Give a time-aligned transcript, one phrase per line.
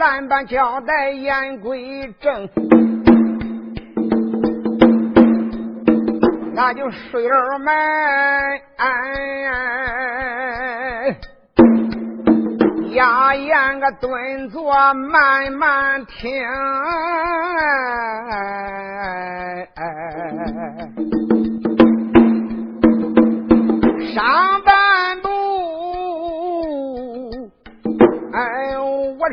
[0.00, 2.48] 咱把交代言归正，
[6.54, 7.70] 那就水儿们。
[12.94, 16.32] 压严个蹲坐，慢慢听。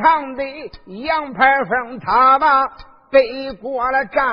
[0.07, 0.43] 呦，我唱的
[0.85, 2.65] 杨排风，他把
[3.11, 4.23] 背过了站，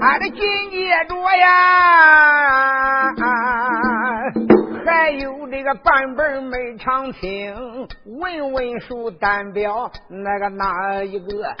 [0.00, 3.14] 俺的紧接着呀。
[4.84, 7.54] 还有这个版本没唱清，
[8.20, 11.54] 问问书单表那个哪一个？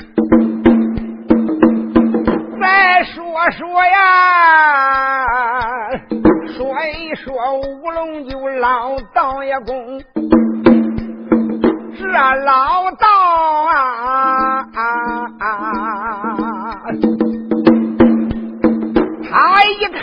[2.60, 5.24] 再说说呀，
[6.48, 10.00] 说一说乌龙就老道爷公，
[12.00, 12.06] 这
[12.44, 13.06] 老道
[13.74, 14.64] 啊，
[19.28, 19.98] 他一看。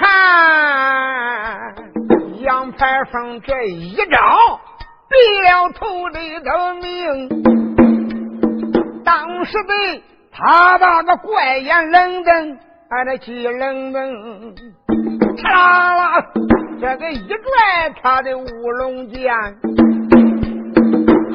[2.42, 4.60] 杨排风这一招
[5.10, 7.30] 毙了头里的命，
[9.04, 9.74] 当时的
[10.32, 12.58] 他把个怪眼冷瞪，
[12.90, 14.54] 俺这急冷瞪，
[15.38, 16.26] 嚓啦啦，
[16.80, 19.34] 这个一拽他的乌龙剑，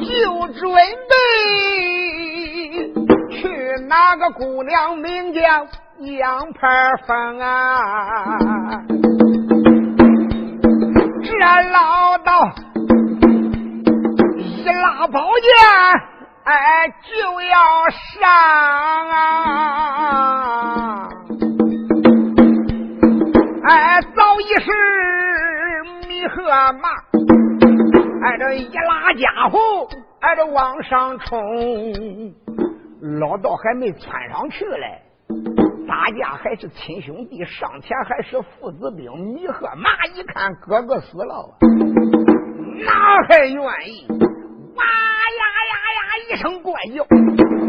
[0.01, 0.61] 就准
[1.09, 1.13] 备
[3.29, 3.47] 去
[3.87, 5.41] 拿个姑娘，名叫
[5.99, 8.81] 杨排风啊。
[11.23, 11.37] 这
[11.71, 12.51] 老道
[14.37, 15.51] 一拉宝剑，
[16.43, 18.29] 哎，就要上
[19.09, 21.07] 啊！
[23.63, 24.67] 哎，早已是
[26.07, 26.33] 米和
[26.73, 26.89] 马，
[28.23, 29.87] 挨着一拉家伙，
[30.19, 31.41] 挨着往上冲，
[33.19, 35.01] 老道还没窜上去嘞。
[35.87, 39.11] 打架还是亲兄弟，上前还是父子兵。
[39.33, 41.57] 米和马一看哥哥死了，
[42.85, 44.07] 哪还愿意？
[44.07, 44.83] 哇
[45.33, 46.01] 呀呀呀！
[46.29, 47.03] 一声怪叫，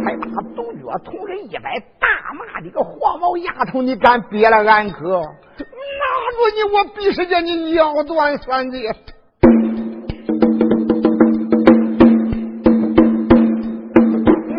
[0.05, 5.19] 还把独脚同人一摆，大骂你个黄毛丫头，你敢别了俺哥？
[5.19, 5.25] 拿
[5.57, 8.95] 着你，我必是叫你腰断三截！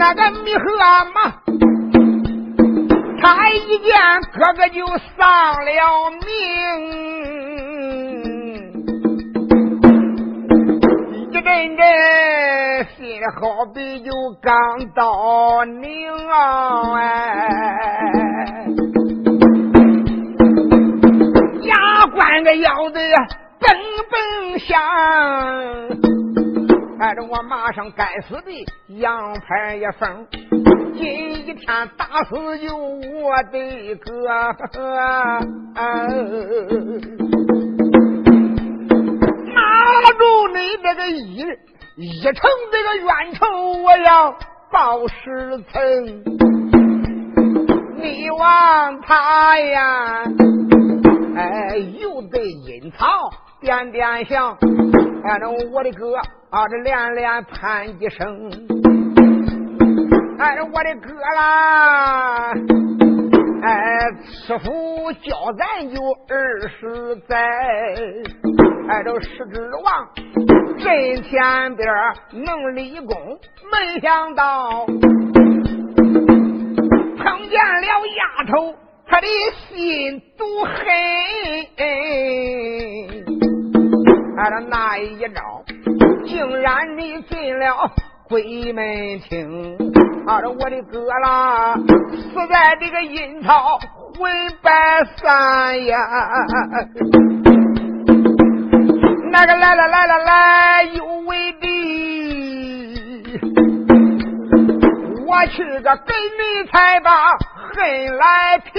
[0.05, 0.63] 那个米和
[1.13, 1.17] 马。
[3.21, 3.95] 他一见
[4.33, 5.23] 哥哥就丧
[5.63, 5.71] 了
[6.25, 6.27] 命，
[11.31, 11.81] 一阵阵
[12.97, 14.11] 心好比就
[14.41, 14.51] 刚
[14.93, 16.97] 到拧啊！
[16.97, 17.05] 哎，
[21.61, 22.99] 牙关个咬的
[23.61, 23.63] 嘣
[24.11, 26.12] 嘣响。
[27.03, 30.25] 看着我马上该死的杨排一封，
[30.93, 34.09] 今一天打死就我的哥，
[34.73, 35.37] 拿
[40.11, 41.45] 住你这个一
[41.97, 42.33] 一成
[42.71, 44.33] 这个冤仇，我要
[44.71, 46.23] 报十层。
[47.97, 50.23] 你望他呀，
[51.35, 54.57] 哎，又得阴曹点点香。
[55.21, 56.15] 看着我的哥
[56.53, 58.51] 啊，这连连叹一声。
[60.37, 62.53] 哎我的哥啦，
[63.63, 65.99] 哎，师傅教咱就
[66.29, 67.35] 二十载。
[68.87, 70.07] 哎，这十指王
[70.77, 71.87] 阵前边
[72.33, 73.39] 能立功，
[73.71, 74.99] 没想到碰
[77.49, 78.75] 见了丫头，
[79.07, 79.25] 他的
[79.69, 80.75] 心都黑。
[84.35, 85.63] 俺的那一招，
[86.25, 87.91] 竟然你进了
[88.29, 89.77] 鬼门厅！
[90.25, 93.77] 啊，我的哥啦，死在这个阴曹
[94.17, 94.31] 魂
[94.61, 94.71] 白
[95.17, 95.97] 散呀！
[99.31, 101.67] 那个来了来了来，有为的，
[105.27, 107.09] 我去个给你才把
[107.73, 108.71] 恨来平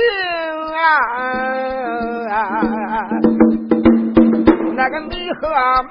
[0.72, 2.40] 啊！
[4.76, 5.90] 那个你和马，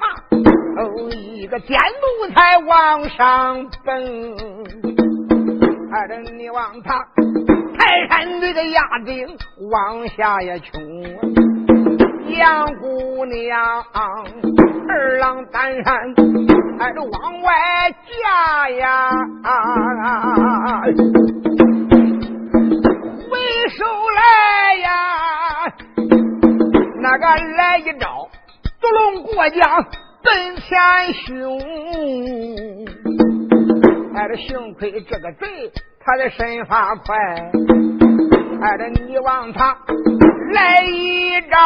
[0.74, 4.34] 头一个箭步才往上奔。
[5.92, 7.06] 二的你望他
[7.78, 9.36] 泰山这个压顶
[9.70, 10.82] 往下也穷。
[12.36, 13.84] 杨姑娘
[14.88, 15.94] 二郎担山，
[16.80, 17.52] 哎，这往外
[17.92, 19.10] 嫁呀，
[19.44, 20.80] 啊
[23.30, 23.38] 回
[23.68, 23.84] 首
[24.16, 24.90] 来呀，
[27.00, 28.28] 那个来一招。
[28.80, 29.62] 独龙过江，
[30.24, 31.58] 奔前凶。
[34.16, 37.14] 哎，这幸亏这个贼他的身法快，
[38.62, 39.76] 哎，这你望他
[40.52, 41.58] 来一招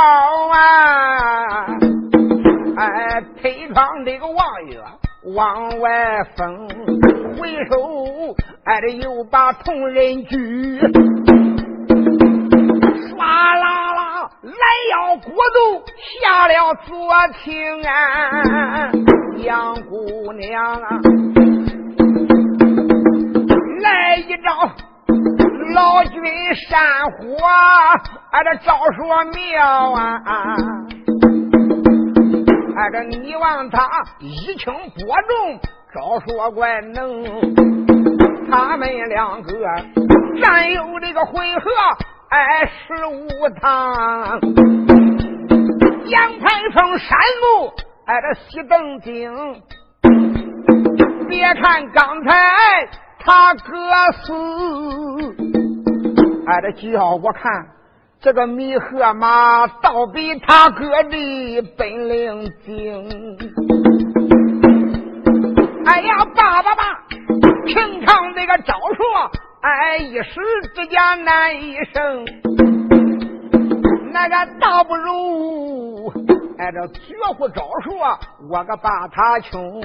[0.53, 1.67] 啊！
[2.77, 4.81] 哎，推窗这个望月
[5.35, 6.69] 往外封，
[7.39, 8.35] 回首
[8.65, 10.81] 哎，这又把同人举。
[13.19, 13.27] 哗
[13.57, 14.31] 啦啦！
[14.43, 14.53] 来
[14.93, 15.83] 要国度
[16.23, 16.95] 下了左
[17.43, 18.93] 情啊，
[19.39, 20.81] 杨姑娘，
[23.83, 24.71] 来一招
[25.75, 26.23] 老君
[26.55, 26.81] 山
[27.11, 27.19] 火，
[28.31, 29.03] 俺这招数
[29.35, 30.23] 妙啊！
[32.77, 33.85] 俺这你望他
[34.21, 35.59] 一轻波重，
[35.93, 37.25] 招数怪能，
[38.49, 39.53] 他们两个
[40.41, 41.69] 战有这个回合。
[42.31, 43.27] 哎，十五
[43.59, 44.39] 趟，
[46.09, 47.73] 杨排风山路，
[48.05, 49.33] 哎，这西登顶。
[51.27, 52.89] 别看刚才
[53.21, 53.63] 他哥
[54.23, 54.33] 死，
[56.47, 57.67] 哎，这叫我看
[58.21, 63.39] 这个米和马，倒比他哥的本领精。
[65.87, 66.83] 哎呀，爸爸爸，
[67.65, 69.03] 平常那个招数。
[69.69, 70.41] 哎，一时
[70.75, 72.25] 之间难一生，
[74.13, 76.11] 那个倒不如
[76.57, 77.95] 哎这绝户招数，
[78.51, 79.83] 我个把他穷，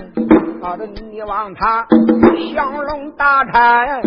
[0.62, 1.86] 好的你望他
[2.56, 4.02] 降龙大禅，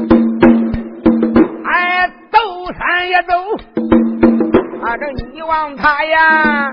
[1.67, 2.38] 哎斗
[2.73, 3.34] 山也斗，
[4.82, 6.73] 啊这你望他呀，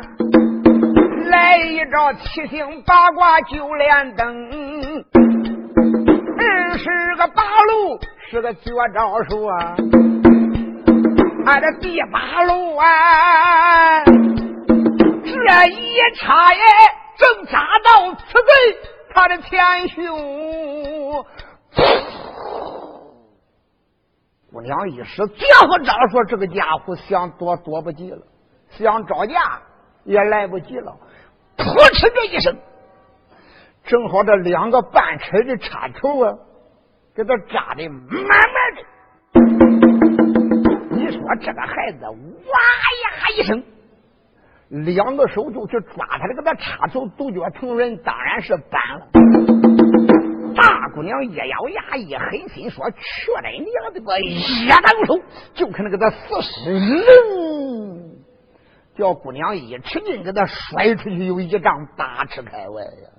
[1.29, 5.03] 来一招七星八卦九连灯，
[6.37, 7.99] 二十个八路。
[8.29, 9.75] 是个绝招数啊！
[11.45, 14.11] 俺这第八路啊，这
[15.69, 16.61] 一插也
[17.17, 18.77] 正扎到此贼
[19.13, 21.25] 他的前胸。
[24.51, 28.21] 姑娘一使绝活招数，这个家伙想躲躲不及了，
[28.69, 29.61] 想招架
[30.05, 30.95] 也来不及了。
[31.57, 32.57] 噗嗤这一声，
[33.83, 36.33] 正好这两个半尺的插头啊！
[37.15, 38.41] 给他扎的满满
[38.73, 38.81] 的，
[40.89, 43.63] 你说这个孩子哇呀一声，
[44.83, 49.05] 两个手就去抓他的，给他插头，独脚疼人，当然是板了。
[50.55, 52.97] 大姑娘一咬牙，一狠心说：“去
[53.43, 54.19] 你娘的个！
[54.19, 55.19] 一动手
[55.53, 56.49] 就可能给他死死，
[58.95, 63.12] 叫姑娘一吃劲，给他摔出去有一丈八尺开外呀！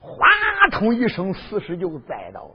[0.00, 0.26] 哗
[0.70, 2.54] 通一声，死尸就栽倒了。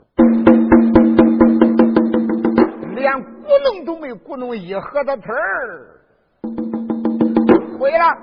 [2.95, 6.01] 连咕弄都没咕弄一盒子腿儿，
[7.77, 8.17] 毁了。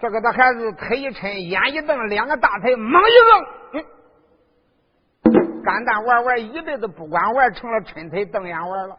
[0.00, 3.40] 这个他孩子腿一抻，眼一瞪，两个大腿猛一蹬，
[5.32, 8.98] 嗯，干蛋玩玩一辈子不管玩，成了抻腿瞪眼玩了。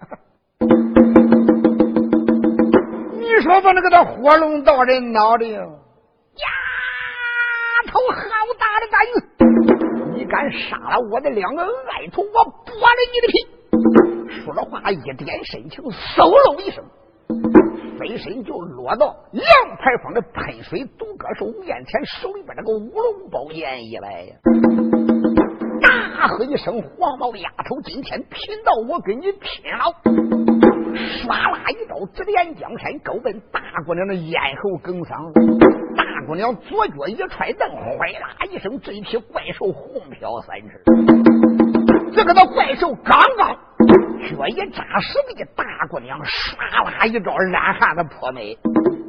[3.19, 5.61] 你说把那个他火龙到人脑袋呀！
[7.87, 7.99] 头
[10.15, 14.43] 你敢杀了我的两个爱徒，我剥了你的皮！
[14.43, 15.83] 说着话，一点身情，
[16.15, 16.83] 嗖喽一声，
[17.97, 19.43] 飞身就落到杨
[19.77, 24.35] 排风的喷水独歌手面前，手里边那个乌龙宝剑一来呀！
[25.81, 29.95] 大喝一声：“黄毛丫头，今天贫道我跟你拼了！”
[31.23, 35.31] 唰啦一刀，直连江山，高奔大姑娘的咽喉梗伤。
[35.95, 40.83] 大姑娘左脚一踹蹬，哗啦一声，这一匹怪兽轰飘三尺。
[42.13, 43.55] 这个那怪兽刚刚
[44.29, 48.57] 脚一扎实地，大姑娘唰啦一招懒汉子泼美。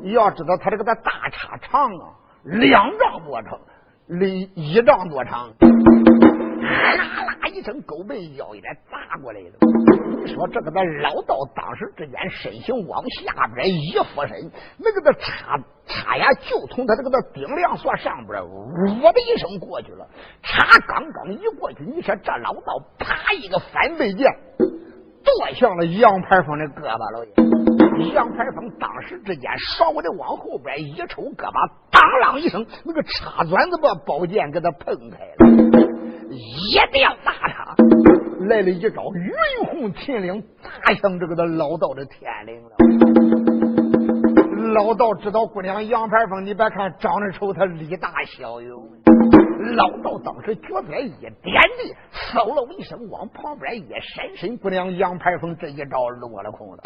[0.05, 2.15] 要知道他这个的大叉长啊，
[2.45, 3.59] 两丈多长，
[4.07, 5.51] 里一丈多长。
[6.61, 9.80] 啦啦一声，狗背腰一来砸过来了。
[10.23, 20.07] 你说这个的老道当时之间身形往下边一俯身，那个的插插呀，就从他这个的顶梁锁上边呜的一声过去了。
[20.43, 24.27] 插刚刚一过去，你说这老道啪一个翻背剑，
[24.59, 27.27] 剁向了杨排风的胳膊了。
[28.15, 35.47] 杨排风当时之间稍微的往后边一抽胳膊，当啷一声，那个插钻子把宝剑给他碰开了。
[36.31, 37.75] 一掉大叉，
[38.49, 39.31] 来了一招云
[39.67, 42.71] 红秦岭，砸向这个的老道的天灵了。
[44.73, 48.89] 老道知道姑娘杨排风，你别看长得丑，他力大小勇。
[49.75, 51.95] 老道当时脚边一点地，
[52.33, 56.79] 嗖了一声往旁边一闪身，姑娘杨排风这一招落了空了。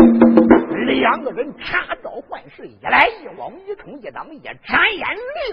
[0.86, 5.06] 两个人插招换式，一来一往，一冲一挡，一眨眼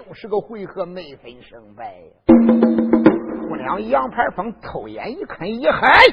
[0.03, 3.00] 六十个回合没分胜败。
[3.51, 6.05] 姑娘杨排风偷眼一看，一嗨，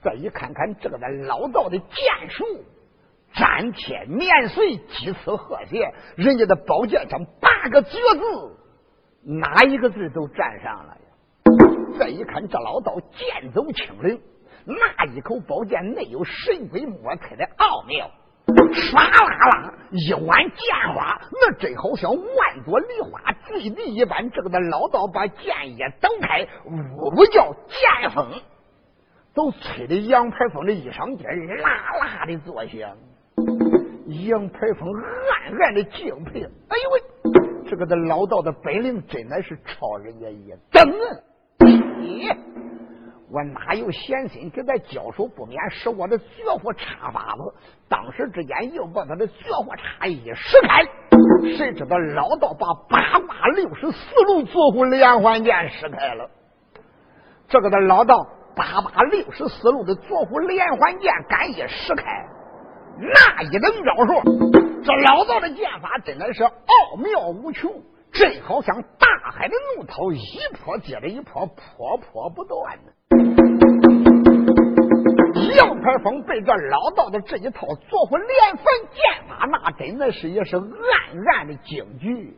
[0.00, 2.44] 再一看看这个的老道的剑术，
[3.34, 8.56] 粘贴面碎，几次和谐，人家的宝剑上八个绝字，
[9.24, 11.98] 哪一个字都占上了呀！
[11.98, 14.22] 再一看这老道剑走轻灵。
[14.64, 18.08] 那一口宝剑内有神鬼莫测的奥妙，
[18.46, 24.30] 唰啦啦一碗剑花，那真好像万朵梨花坠地一般。
[24.30, 28.28] 这个的老道把剑一蹬开，呜呜叫剑风，
[29.34, 31.26] 都吹的杨排风的衣裳间
[31.58, 32.96] 啦啦的作响。
[34.28, 37.02] 杨排风暗暗的敬佩，哎呦喂，
[37.68, 41.18] 这个的老道的本领真的是超人家一等啊！
[41.58, 42.36] 咦？
[43.30, 45.26] 我哪有闲心跟他交手？
[45.26, 46.24] 不免使我的绝
[46.62, 47.54] 活插法子。
[47.88, 50.84] 当时之间又把他的绝活插一使开，
[51.56, 56.30] 谁知道老道把八卦六十四路左虎连环剑使开了。
[57.48, 62.04] 这个的老道八八六十四路的左虎连环剑敢一使开，
[62.98, 67.72] 那一等招数，这老道的剑法真的是奥妙无穷，
[68.12, 72.92] 真好像大海的怒涛，一波接着一波，波波不断呢。
[75.56, 80.64] 杨排风被这老道的这一套做活连环剑法，那真的是也是暗
[81.34, 82.34] 暗的惊惧。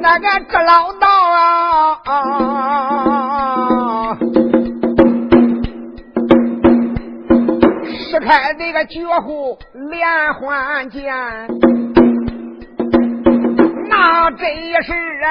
[0.00, 1.08] 那个这老道
[2.04, 2.12] 啊，
[7.88, 9.58] 使开这个绝户
[9.90, 11.12] 连环剑。
[14.06, 14.46] 那真
[14.82, 14.92] 是
[15.22, 15.30] 哎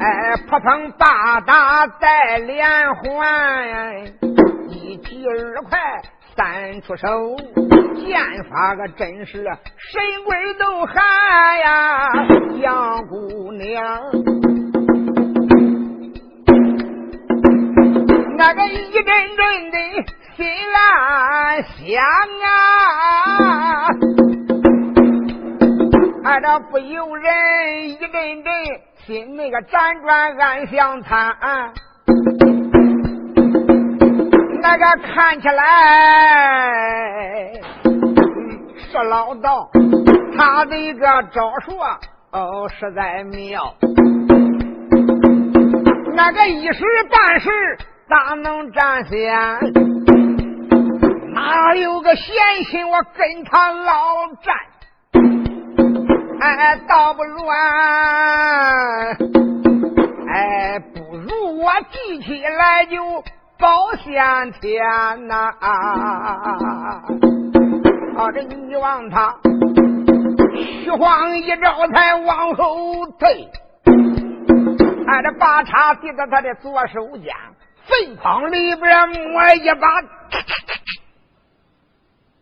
[0.00, 4.04] 哎，扑腾八打带连环，
[4.68, 5.78] 一急二快
[6.34, 7.36] 三出手，
[7.94, 8.20] 剑
[8.50, 10.96] 法个真是神鬼都喊
[11.60, 12.10] 呀，
[12.60, 14.02] 杨姑娘，
[18.36, 19.04] 那个一阵
[19.36, 19.78] 阵的
[20.36, 20.44] 心
[20.74, 22.02] 安香
[22.42, 24.13] 啊。
[26.24, 28.10] 俺这不由人一阵
[28.42, 28.50] 阵
[29.06, 31.36] 心那个辗转暗想惨，
[34.62, 35.62] 那个看起来
[38.78, 39.68] 是老道，
[40.34, 41.76] 他的一个招数
[42.32, 43.74] 哦实在妙，
[46.14, 47.50] 那个一时半时
[48.08, 49.30] 咋能占先？
[51.34, 54.54] 哪有个闲心我跟他老战？
[56.44, 57.56] 哎，倒不如啊，
[60.28, 63.02] 哎，不如我记起来就
[63.58, 65.54] 保险天呐！
[65.58, 67.02] 啊，
[68.34, 69.34] 这女王她
[70.54, 73.48] 虚晃一招才往后退，
[75.06, 77.34] 哎，这把叉递到他的左手间，
[77.86, 79.88] 肺筐里边摸一把，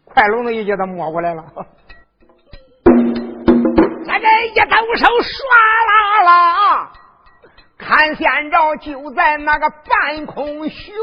[0.07, 1.45] 快龙子一叫他摸过来了。
[4.13, 5.41] 他这一抖手，唰
[5.89, 6.93] 啦啦，
[7.79, 10.95] 看仙照就在那个半空悬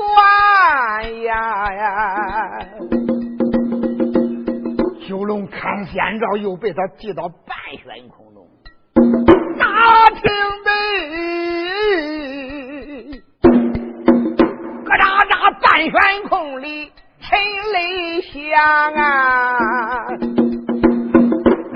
[1.24, 2.60] 呀呀！
[5.08, 8.48] 九龙看仙照又被他击到半悬空中，
[9.58, 9.66] 大
[10.12, 10.22] 厅
[10.64, 10.70] 的
[14.86, 17.40] 咯喳喳半悬空里沉
[17.74, 18.32] 泪响
[18.94, 20.29] 啊！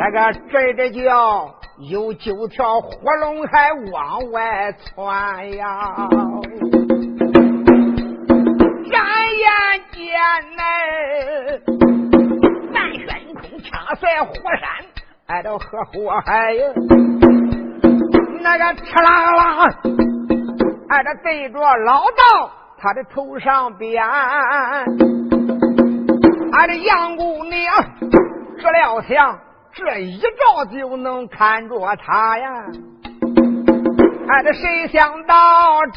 [0.05, 2.89] 那个这这叫有九条火
[3.21, 6.09] 龙还往外窜呀！
[8.91, 9.01] 转
[9.39, 9.47] 眼
[9.93, 10.13] 间
[10.57, 10.63] 呢，
[12.73, 14.67] 南悬空掐碎火山，
[15.27, 16.65] 挨着河火海呀！
[18.41, 19.69] 那个赤啦啦，
[20.89, 24.03] 挨着对着老道他的头上边，
[26.51, 27.73] 俺的杨姑娘
[28.61, 29.39] 这料想。
[29.75, 32.65] 这一照就能看着他呀！
[34.27, 35.35] 俺，这谁想到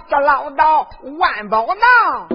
[0.09, 2.29] 这老道万宝囊，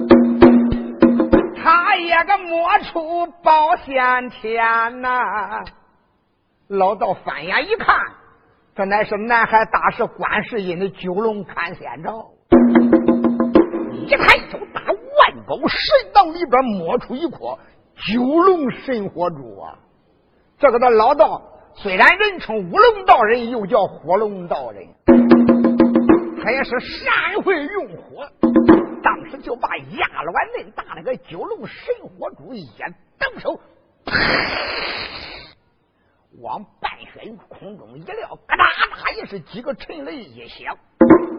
[1.60, 5.18] 他也个摸出保险天呐！
[6.68, 7.96] 老道翻眼一看，
[8.76, 12.30] 这乃是南海大师观世音的九龙看仙照。
[13.90, 17.58] 一抬手，打万宝神道里边摸出一颗
[17.96, 19.74] 九龙神火珠啊！
[20.62, 21.42] 这个的老道
[21.74, 24.86] 虽然人称五龙道人，又叫火龙道人，
[26.40, 28.24] 他也是善会用火，
[29.02, 32.64] 当时就把压卵那大那个九龙神火珠一
[33.18, 33.58] 动手，
[36.40, 38.64] 往半悬空中一撂，嘎哒
[39.02, 40.78] 哒也是几个沉雷一响，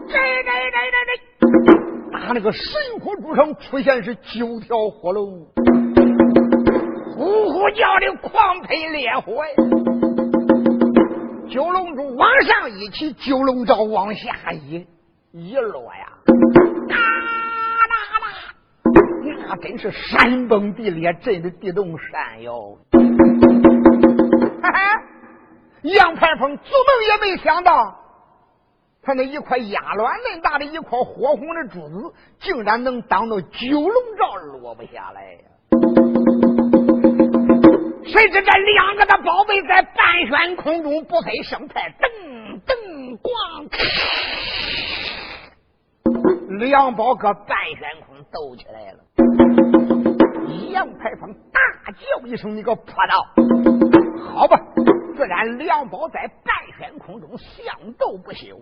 [0.06, 5.46] 这这这这这，打那个神火柱上出现是九条火龙，
[7.16, 9.52] 呼呼叫的狂喷烈火呀！
[11.48, 14.84] 九龙珠往上一起，九龙罩往下一
[15.30, 16.08] 一落呀，
[16.88, 18.26] 哒哒哒，
[19.46, 22.76] 那真是山崩地裂，震的地动山摇。
[25.82, 27.96] 杨排风做梦也没想到，
[29.02, 35.38] 他那一块鸭卵那么大的一块火红的珠子，竟然能挡到九龙罩落不下来呀！
[38.06, 43.28] 谁知这两个的宝贝在半悬空中不飞生态，噔噔咣，
[46.58, 48.98] 两宝搁半悬空斗起来了。
[50.70, 51.58] 杨排风大
[51.92, 53.26] 叫一声：“你个破道！”
[54.36, 54.60] 好吧，
[55.16, 58.58] 自然两宝在半悬空中相斗不休。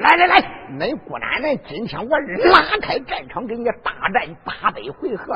[0.00, 0.40] 来来来，
[0.78, 5.34] 恁姑奶奶，今天我拉开战场，给你大战八百回合。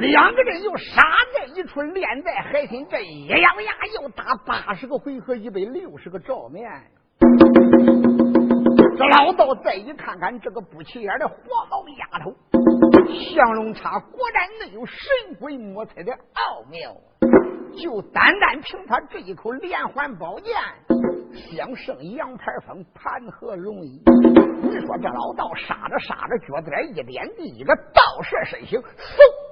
[0.00, 1.02] 两个人又杀
[1.34, 6.70] 在一处，练在海心镇，一咬牙又打八十个回合，一百六十个照面。
[8.96, 11.38] 这老道再一看看这个不起眼的黄
[11.68, 12.34] 毛丫头，
[13.34, 14.96] 降龙叉果然内有神
[15.38, 16.96] 鬼莫测的奥妙。
[17.76, 20.54] 就单单凭他这一口连环宝剑，
[21.52, 24.02] 想胜杨排风谈何容易？
[24.62, 29.49] 你说这老道杀着杀着，脚点一点地，一个倒射身形，嗖！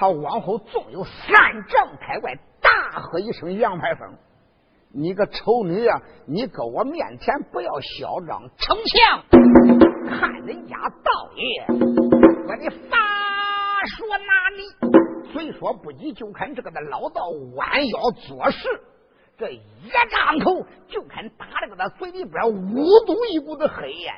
[0.00, 4.08] 他往后纵有三丈开外，大喝一声：“杨排风，
[4.94, 6.00] 你个丑女啊！
[6.26, 9.22] 你搁我面前不要嚣张逞强，
[10.08, 12.96] 看人家道爷，我的法
[13.98, 15.30] 说拿你。
[15.34, 18.68] 虽说不急，就看这个的老道弯腰做事，
[19.36, 19.60] 这一
[20.10, 24.14] 张口就看打这个的嘴里边呜嘟一股子黑烟，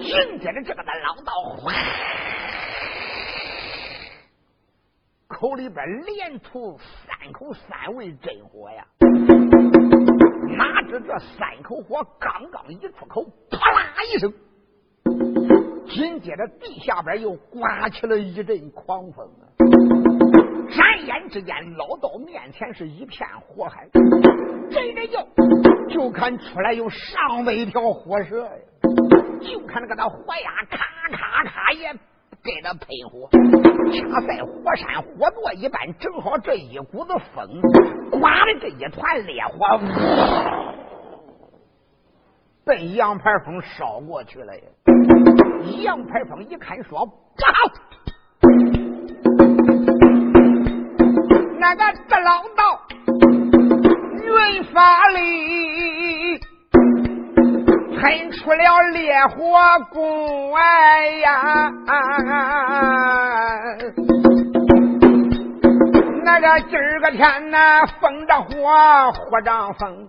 [0.00, 1.72] 紧接着这个的老道哗。
[5.40, 8.86] 口里边连吐三口三味真火呀！
[10.58, 14.30] 哪知这三口火刚刚一出口，啪啦一声，
[15.88, 19.48] 紧接着地下边又刮起了一阵狂风啊！
[20.68, 23.88] 转眼之间，老道面前是一片火海，
[24.70, 25.26] 这着叫，
[25.88, 28.52] 就看出来有上百条火蛇呀！
[29.40, 30.76] 就看那个那火呀，咔
[31.16, 31.94] 咔咔也。
[32.42, 33.28] 给他喷火，
[33.92, 37.60] 恰在火山火垛一般，正好这一股子风
[38.18, 39.78] 刮的这一团烈火，
[42.64, 44.54] 奔杨排风烧过去了。
[45.82, 47.52] 杨排风一看说不好，
[51.58, 52.80] 那个这老道
[54.24, 55.99] 云法力。
[58.00, 59.36] 喷出了烈火
[59.92, 61.70] 宫哎呀！
[66.24, 70.08] 那个今儿个天呐，风着火，火着风，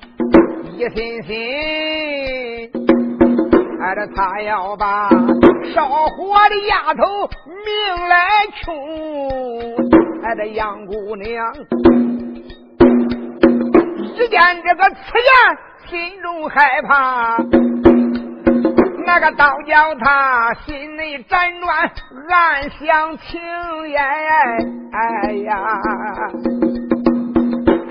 [0.77, 2.71] 一心心，
[3.81, 5.09] 哎，这他要把
[5.75, 7.03] 烧火的丫头
[7.65, 8.15] 命来
[8.63, 8.73] 穷，
[10.23, 11.53] 哎，这杨姑娘
[14.15, 15.35] 只见这个此言，
[15.89, 17.35] 心中害怕。
[19.13, 21.91] 那个倒叫他心里辗转，
[22.29, 23.41] 暗想情
[23.89, 24.01] 言。
[24.93, 25.81] 哎呀，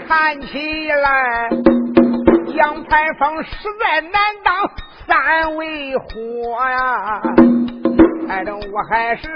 [0.09, 1.51] 看起来
[2.57, 4.71] 杨排风实在难当
[5.07, 7.21] 三位火呀！
[8.31, 9.29] 哎，这我还是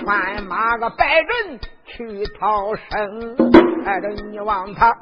[0.00, 3.36] 穿马个白人去逃生。
[3.84, 4.96] 哎，这你望他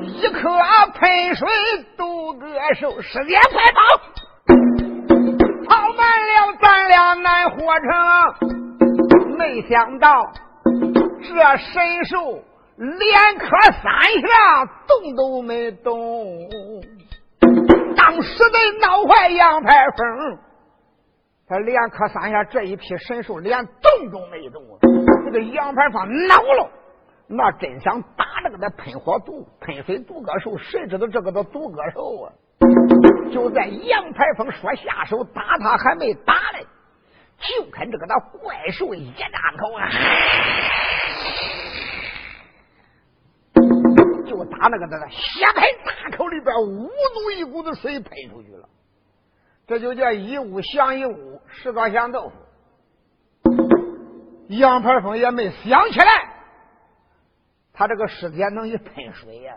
[0.00, 0.48] 一颗
[0.94, 1.46] 喷水
[1.98, 2.46] 渡个
[2.80, 3.80] 手，时间快跑！
[6.28, 9.36] 了，咱俩难活成。
[9.36, 10.30] 没想到
[11.22, 12.42] 这神兽
[12.76, 13.46] 连磕
[13.82, 16.50] 三下，动都没动。
[17.96, 20.38] 当时得闹坏杨排风，
[21.48, 24.62] 他连磕三下，这一批神兽连动都没动。
[25.24, 26.70] 这个杨排风恼了，
[27.26, 32.32] 那真想打这个的喷火毒、喷水毒歌兽，谁知道这个的毒歌兽啊？
[33.32, 36.66] 就在杨排风说下手打他还没打嘞，
[37.38, 39.88] 就看这个那怪兽一大口啊，
[44.26, 48.68] 就打那个那个血盆大口里边捂足一股子水喷出去了，
[49.66, 52.34] 这就叫一屋降一屋，石膏响豆腐。
[54.48, 56.06] 杨排风也没想起来，
[57.72, 59.54] 他这个尸体能一喷水呀，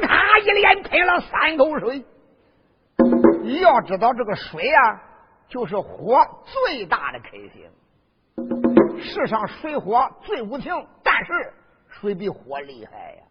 [0.00, 2.04] 咔一连喷了三口水。
[3.60, 5.00] 要知道这个水啊，
[5.48, 7.70] 就是火最大的克星。
[9.00, 11.52] 世上水火最无情，但是
[11.88, 13.22] 水比火厉害呀。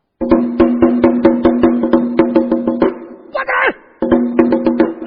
[3.34, 3.52] 我的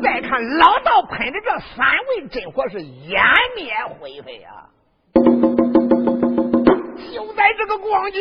[0.02, 3.22] 再看老道喷的这三味真火是烟
[3.54, 4.68] 灭灰飞啊！
[7.12, 8.20] 就在这个光景，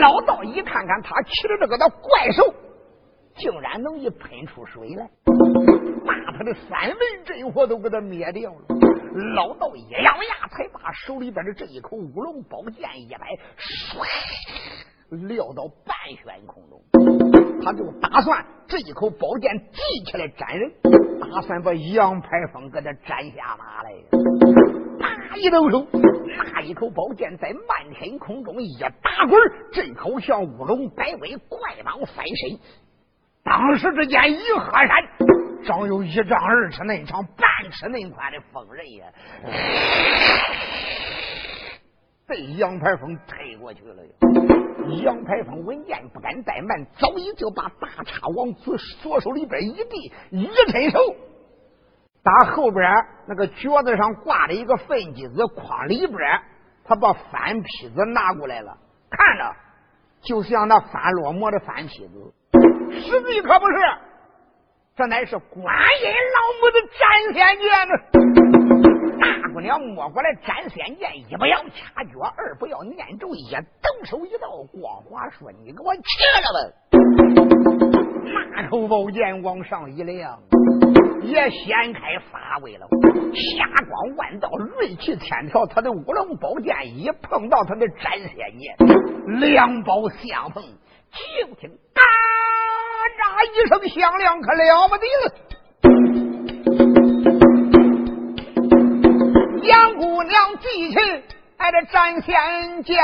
[0.00, 2.54] 老道一看看他骑的这个的怪兽，
[3.36, 5.08] 竟然能一喷出水来，
[6.06, 8.60] 把他的三门真火都给他灭掉了。
[9.34, 13.26] 老道一咬牙，才把手里边的这一口乌龙宝剑一摆，
[13.58, 16.80] 唰，撂到半悬空中。
[17.64, 20.72] 他就打算这一口宝剑提起来斩人，
[21.20, 23.92] 打算把杨排风给他斩下马来。
[25.36, 25.86] 一抖手，
[26.52, 29.40] 那一口宝剑在漫天空中一打滚，
[29.72, 32.58] 这口像乌龙摆尾，怪蟒翻身。
[33.44, 39.06] 当时之间一合山，长有一丈二尺那长，半尺那宽的锋刃呀，
[42.26, 44.02] 被杨排风推过去了。
[45.02, 50.98] 杨排风闻见，不敢怠慢，早已就把大叉往左左手里边一递，一伸手，
[52.24, 52.88] 打后边
[53.26, 56.40] 那个脚子上挂着一个粪箕子筐里边，
[56.84, 58.78] 他把翻坯子拿过来了，
[59.10, 59.52] 看着
[60.22, 62.32] 就像那翻落馍的翻坯子，
[62.92, 63.76] 实际可不是，
[64.94, 67.94] 这乃是观音老母的斩仙剑呢。
[69.20, 74.48] 大姑娘摸过来斩仙剑，一不要掐脚，二不要念咒，一抖手一道
[74.80, 76.02] 光华，说：“你给我切
[76.40, 76.58] 了吧！”
[78.54, 80.38] 那口宝剑往上一亮，
[81.22, 82.86] 也掀开发威了，
[83.34, 85.66] 霞光万道，锐气千条。
[85.66, 88.76] 他的乌龙宝剑一碰到他的斩仙剑，
[89.40, 90.62] 两宝相碰，
[91.12, 92.02] 就听“嘎
[93.18, 93.22] 喳”
[93.54, 95.32] 一声响亮，可了不得了。
[99.62, 100.96] 杨姑娘记起
[101.56, 102.96] 挨着斩仙剑，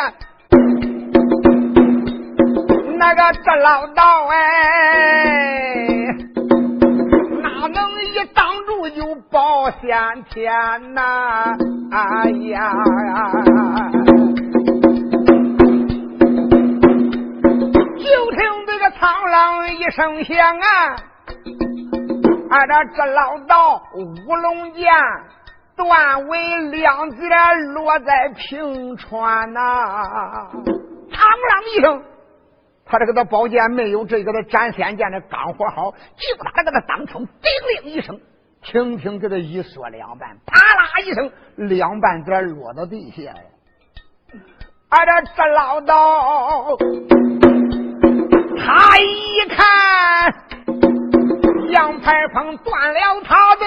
[2.98, 5.87] 那个这老道哎，
[7.68, 11.56] 能一挡住就保仙天呐？
[11.90, 12.72] 哎呀！
[17.96, 20.96] 就听这个苍狼一声响啊，
[22.50, 24.90] 挨着这老道乌龙剑。
[25.76, 27.16] 断尾两截
[27.72, 29.60] 落在平川呐！
[30.52, 32.02] 苍啷一声，
[32.88, 38.18] 他这个的宝剑没有这个的斩仙剑的钢火好，就打这个的当冲，叮铃一声，
[38.62, 43.34] 轻轻给他一说两半，啪啦一声，两半截落到地下呀！
[44.88, 46.78] 俺这这老道，
[48.56, 50.34] 他一看
[51.70, 53.66] 杨排风断了他的。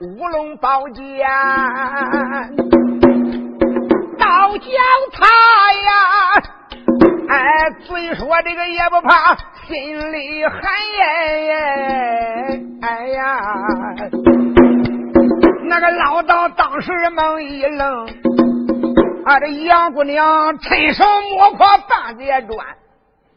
[0.00, 1.26] 乌龙宝剑，
[4.18, 4.66] 倒叫
[5.12, 5.24] 他
[5.72, 6.55] 呀！
[7.28, 9.34] 哎，嘴说这个也不怕，
[9.66, 10.62] 心里寒
[10.98, 12.62] 耶！
[12.82, 13.40] 哎呀，
[15.64, 18.06] 那个老道当时猛一愣，
[19.24, 21.04] 啊，这杨姑娘趁手
[21.36, 22.58] 摸过半截砖，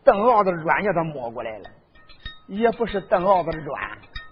[0.04, 1.64] 邓傲子的砖叫他摸过来了，
[2.48, 3.76] 也不是邓傲子的砖。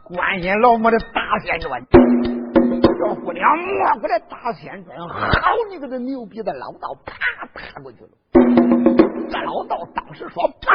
[0.03, 7.13] 观音老母的大仙砖，小姑娘摸过来大仙砖，好你个这牛逼的老道，啪
[7.53, 8.86] 啪过去了。
[9.29, 10.71] 这老道当时说：“啪！”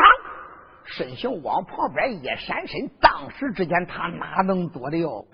[0.84, 5.24] 身形往旁边一闪身，当时之间他哪能躲得哟？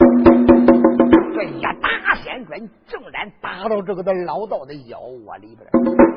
[1.35, 5.67] 这一大仙砖正然打到这个的老道的腰窝里边，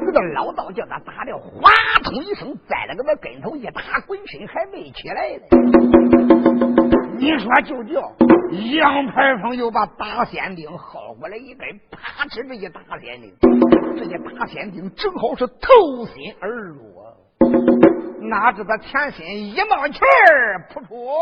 [0.06, 1.72] 这个老道叫他打的哗
[2.04, 5.44] 通一声，栽了个那跟头一打滚身还没起来呢。
[7.18, 8.02] 你说就叫
[8.74, 13.32] 杨排风又把大仙钉薅过来一根，啪哧这一大仙钉，
[13.96, 16.91] 这一大仙钉正好是透心而入，
[18.30, 21.18] 哪知他前心一冒气儿，噗噗！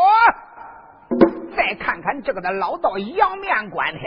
[1.56, 4.02] 再看看这个的老道仰面观天，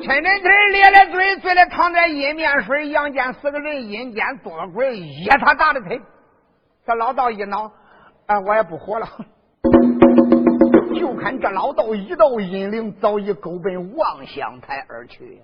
[0.00, 6.00] 抻抻腿咧咧嘴，嘴里淌点阴面水，阳间四个人阴间多鬼，一他大的腿，
[6.84, 7.70] 这老道一恼，
[8.26, 9.06] 啊，我也不活了。
[10.94, 15.40] 就看这老道一道阴灵早已勾奔望乡台而去。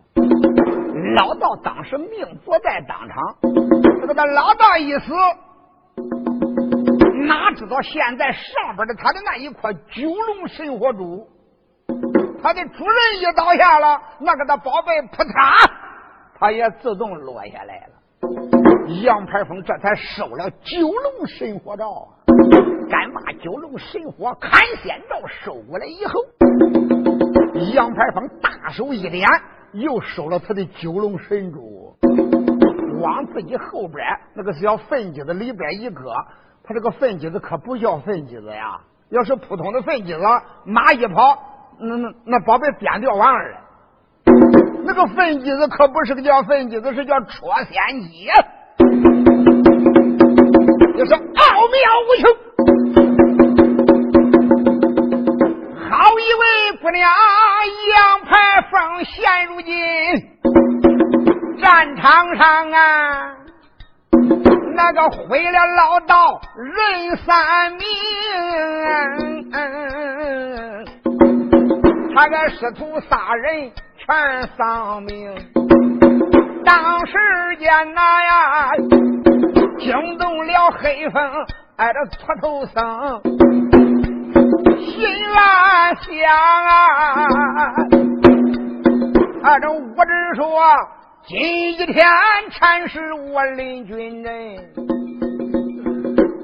[1.16, 3.36] 老道当时命不在当场，
[3.82, 5.12] 这个他老大一死，
[7.26, 11.26] 哪知道现在上边的他的那一颗九龙神火珠，
[12.42, 15.70] 他的主人一倒下了，那个的宝贝扑嚓，
[16.38, 17.94] 他也自动落下来了。
[19.02, 22.08] 杨排风这才收了九龙神火罩，
[22.90, 26.20] 敢把九龙神火砍仙罩收过来以后，
[27.72, 29.26] 杨排风大手一点，
[29.72, 31.83] 又收了他的九龙神珠，
[33.04, 34.02] 往自己后边
[34.34, 36.14] 那个小粪箕子里边一搁。
[36.66, 38.80] 他这个粪箕子可不叫粪箕子呀！
[39.10, 40.24] 要是普通的粪箕子，
[40.64, 41.38] 马一跑，
[41.78, 43.60] 那那那宝贝颠掉完了。
[44.82, 48.30] 那个粪箕子可不是个叫粪箕子，是叫戳仙机，
[50.96, 51.20] 也是奥
[51.68, 52.32] 妙无穷。
[55.90, 57.10] 好一位姑娘
[57.92, 59.74] 杨排风，现如今
[61.64, 63.34] 战场上啊！
[64.74, 67.80] 那个毁了老道人三命，
[72.14, 75.34] 他个师徒仨人全丧命。
[76.66, 77.14] 当时
[77.58, 78.70] 间那呀，
[79.78, 81.46] 惊动了黑风，
[81.78, 83.22] 挨着秃头僧，
[84.80, 86.12] 心乱想
[86.68, 86.68] 啊！
[89.44, 90.44] 啊，这五指说。
[91.26, 91.96] 今一天
[92.50, 94.56] 全是我领军人，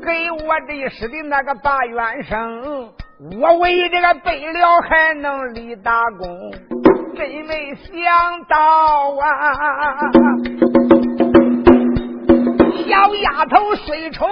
[0.03, 2.91] 给我这师的那个大元生，
[3.39, 6.51] 我为这个背了还能立大功，
[7.15, 8.57] 真没想到
[9.21, 9.53] 啊！
[12.89, 14.27] 小丫头虽丑，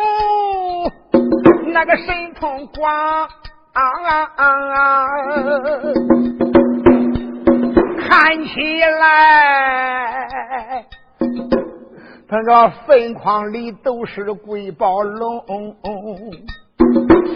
[1.66, 2.90] 那个神通广
[3.74, 5.06] 啊啊啊。
[8.08, 10.26] 看起来，
[12.26, 15.44] 他这坟筐里都是贵宝龙。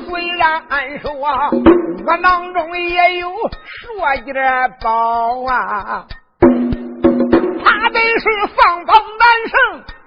[0.07, 0.63] 虽然
[1.01, 4.35] 说我囊中也有说点
[4.83, 6.07] 宝啊，
[6.41, 8.25] 他得是
[8.57, 9.59] 放榜难胜，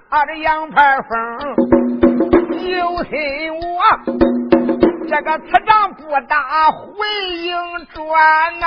[0.08, 1.08] 啊，这杨排风
[2.68, 3.14] 有心
[3.54, 3.80] 我
[5.08, 7.54] 这个此仗不打回营
[7.94, 8.66] 转呐。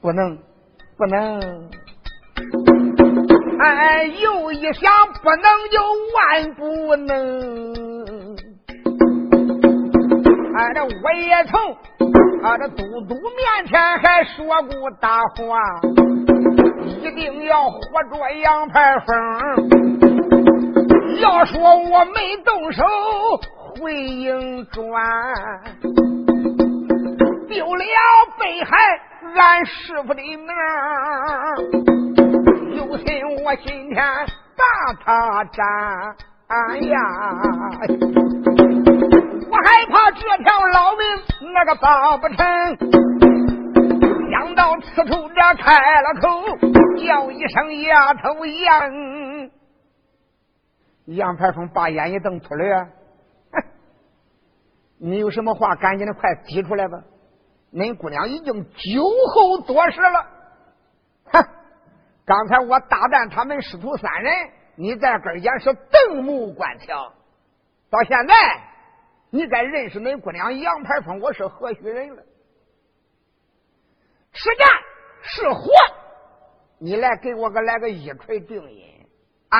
[0.00, 0.38] 不能，
[0.96, 1.68] 不能！
[3.60, 5.82] 哎，又一想，不能就
[6.14, 7.12] 万不能！
[10.56, 11.60] 哎，这我也曾
[12.42, 15.80] 啊，这都督面前还说过大话，
[16.86, 19.16] 一定要活捉杨排风。
[21.20, 22.84] 要说我没动手，
[23.80, 24.84] 回营转，
[27.48, 27.84] 丢了
[28.38, 28.76] 北海。
[29.34, 30.46] 俺师傅的名，
[32.76, 33.06] 有心
[33.44, 33.96] 我今天
[34.56, 34.64] 打
[35.04, 35.66] 他斩，
[36.46, 36.98] 哎呀，
[39.50, 41.00] 我害怕这条老命
[41.52, 42.36] 那个保不成。
[44.30, 46.42] 想到此处，这开了口，
[46.96, 49.50] 叫一声丫头杨。
[51.06, 52.84] 杨排风把眼一瞪，出来，
[53.52, 53.62] 哼，
[54.98, 56.98] 你有什么话，赶紧的快提出来吧。
[57.72, 59.02] 恁姑娘已经酒
[59.34, 60.26] 后多事了，
[61.24, 61.44] 哼！
[62.24, 64.32] 刚才我大战他们师徒三人，
[64.76, 67.12] 你在跟前是瞪目观瞧，
[67.90, 68.34] 到现在
[69.30, 72.22] 你该认识恁姑娘杨排风我是何许人了？
[74.32, 74.68] 是战
[75.22, 75.70] 是活，
[76.78, 79.06] 你来给我个来个一锤定音
[79.48, 79.58] 啊！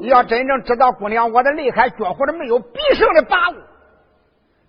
[0.00, 3.56] 要真正知道姑娘我的厉害，绝活的没有必胜的把握。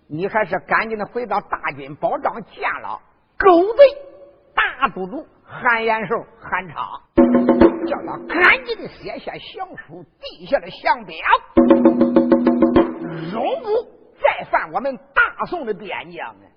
[0.10, 2.98] 你还是赶紧的回到大军保障见了
[3.38, 3.84] 狗贼
[4.56, 6.76] 大都督韩延寿韩昌，
[7.86, 11.18] 叫他赶紧的写下降书，递下了降表，
[13.34, 13.68] 永不
[14.22, 16.48] 再犯我们大宋的边疆啊！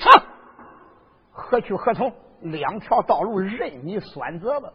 [0.00, 0.22] 好，
[1.32, 2.10] 何去何从？
[2.40, 4.68] 两条道路任你选择吧。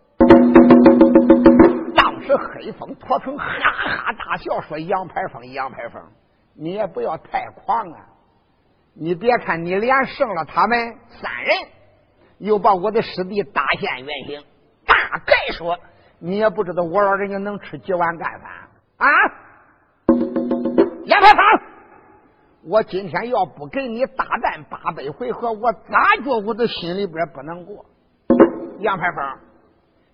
[1.96, 6.02] 当时黑风托城哈哈大笑说：“杨排风，杨排风。”
[6.62, 8.06] 你也不要太狂啊！
[8.94, 11.56] 你别看你连胜了他们三人，
[12.38, 14.44] 又把我的师弟大现原形。
[14.86, 14.96] 大
[15.26, 15.80] 概说，
[16.20, 18.52] 你也不知道我老人家能吃几碗干饭
[18.98, 19.08] 啊！
[21.06, 21.40] 杨排风，
[22.64, 25.80] 我今天要不跟你大战八百回合，我咋
[26.26, 27.86] 觉我的心里边不能过？
[28.80, 29.38] 杨排风，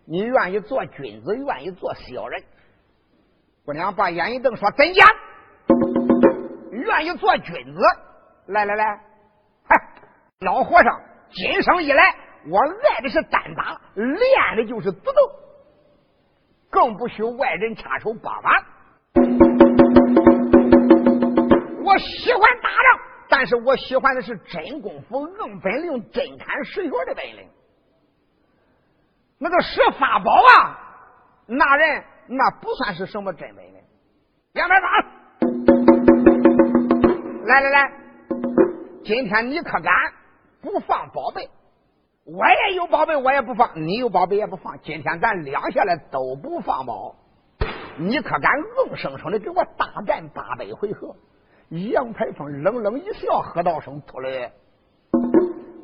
[0.06, 2.44] 你愿意做君子，愿意做小人？
[3.66, 5.08] 姑娘把眼一瞪，说：“怎讲？”
[6.76, 7.82] 愿意做君子。
[8.48, 8.86] 来来来，
[9.68, 9.76] 嗨，
[10.42, 12.16] 老和尚，今生以来，
[12.48, 15.32] 我爱的是单打，练的就是不斗，
[16.70, 18.54] 更不许外人插手帮忙。
[21.84, 27.50] 我喜欢打仗，但是我喜欢的是真功夫、硬本领、真砍实学的本领。
[29.40, 30.78] 那个是法宝啊，
[31.48, 33.82] 那人那不算是什么真本领。
[34.54, 35.15] 两边打。
[37.46, 37.92] 来来来，
[39.04, 39.94] 今天你可敢
[40.64, 41.48] 不放宝贝？
[42.26, 44.80] 我也有宝贝，我也不放；你有宝贝也不放。
[44.80, 47.16] 今天咱两下来都不放宝，
[48.00, 48.52] 你可敢
[48.88, 51.16] 硬生生的给我大战八百回合？
[51.70, 54.52] 杨排风冷冷一笑，喝道声：“出来，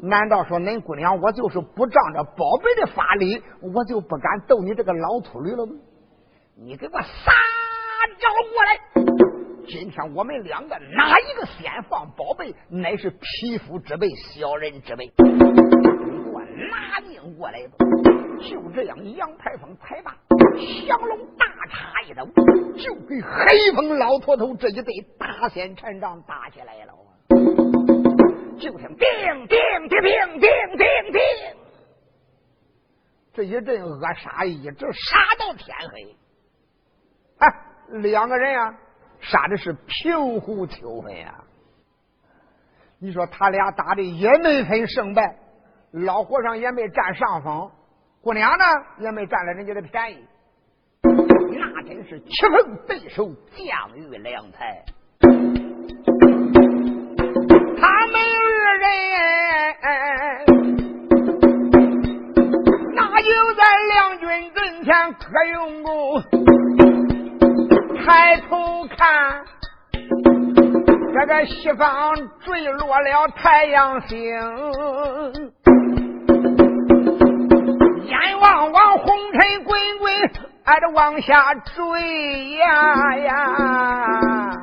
[0.02, 5.74] 难道说恁姑娘我就是不仗着宝贝的法力，我就不敢斗你这个老秃驴了吗？
[6.56, 7.32] 你给我撒
[8.17, 8.90] 招过来！
[9.71, 14.05] 今天我们两个哪一个先放宝贝，乃是匹夫之辈，
[14.36, 15.10] 小人之辈。”
[16.29, 17.77] 我拿命过来吧！
[18.41, 20.13] 就这样，杨排风拍罢
[20.86, 22.25] 降龙大叉一刀，
[22.75, 26.93] 就给黑风老秃头这一对大仙禅杖打起来了。
[28.60, 29.07] 就听叮
[29.47, 29.57] 叮
[29.88, 31.21] 叮叮叮叮叮，
[33.34, 36.17] 这一阵恶杀一直杀到天黑。
[37.38, 37.47] 哎，
[38.01, 38.77] 两个人啊，
[39.21, 41.34] 杀的是平湖秋分呀！
[42.99, 45.38] 你说他俩打的也没分胜败。
[45.91, 47.69] 老和尚也没占上风，
[48.21, 48.63] 姑娘呢
[48.99, 50.25] 也没占了人家的便宜，
[51.03, 54.86] 那真是棋逢对手，将遇良才。
[57.77, 58.86] 他们二人
[62.95, 63.62] 那就在
[63.93, 66.23] 两军跟前可用功，
[68.06, 69.44] 抬头看
[71.14, 74.18] 这个西方坠落了太阳星。
[78.06, 80.12] 眼望望红尘滚滚，
[80.66, 84.58] 挨着往下坠呀呀！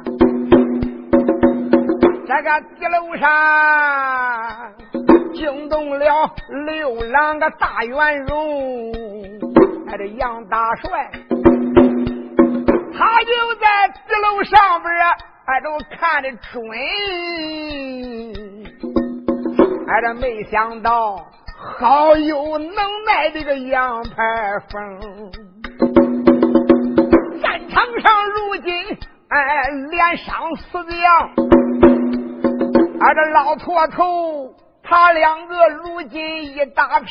[2.26, 3.26] 这个地楼上
[5.34, 6.30] 惊动了
[6.66, 8.92] 六郎个大元荣，
[9.88, 11.10] 挨着杨大帅，
[12.98, 13.30] 他就
[13.60, 14.92] 在地楼上边
[15.46, 16.68] 俺都看的准，
[19.86, 21.24] 俺这没想到。
[21.78, 22.74] 好有能
[23.06, 25.00] 耐的个杨排风，
[27.40, 28.72] 战场上如今
[29.28, 31.04] 哎连伤四将，
[33.00, 37.08] 俺这老驼头他两个如今一打平。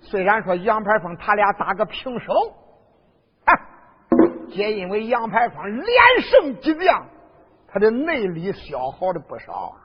[0.00, 2.32] 虽然说杨排风他俩打个平手，
[4.54, 5.86] 皆因为杨排风连
[6.22, 7.06] 胜几将，
[7.66, 9.76] 他的内力消耗的不少啊。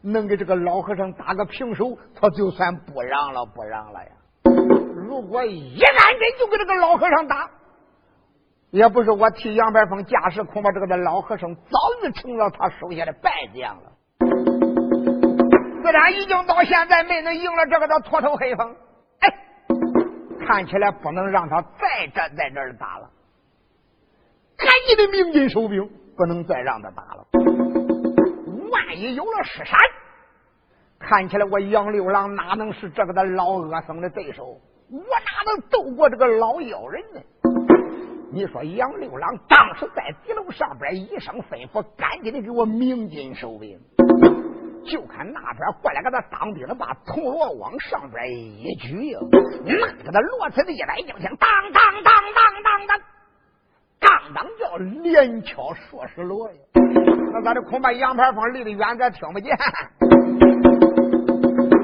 [0.00, 4.10] 能给这个老和尚打个平手，他就算不让了，不让了呀。
[4.96, 7.50] 如果一按针就给这个老和尚打，
[8.70, 13.92] 也不是我替杨排风架势，恐怕这个的老和尚早已成了他手下的败将了。
[15.82, 18.74] 自然已经到现在没能赢了这个的秃头黑风，
[19.20, 19.34] 哎，
[20.46, 23.10] 看起来不能让他再站在这儿打了。
[24.88, 27.26] 你的鸣金收兵，不能再让他打了。
[28.70, 29.78] 万一有了失闪，
[30.98, 34.58] 看起来我杨六郎哪能是这个的老恶僧的对手？
[34.90, 37.20] 我哪能斗过这个老妖人呢？
[38.32, 43.78] 你说杨六郎当时在敌楼上边一声吩咐，赶紧的给我鸣金收兵。
[44.86, 49.14] 就看那边过来个他当兵的，把铜锣往上边一举，
[49.66, 52.98] 那个的锣子一来就听当当当当当当，
[54.00, 56.54] 刚当叫连敲数十锣呀。
[57.32, 59.56] 那咱这恐怕杨排风离得远，咱听不见。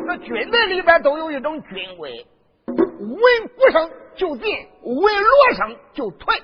[0.06, 2.26] 那军队里边都有一种军规，
[2.66, 2.78] 闻
[3.56, 6.42] 鼓声就进，闻锣声就退。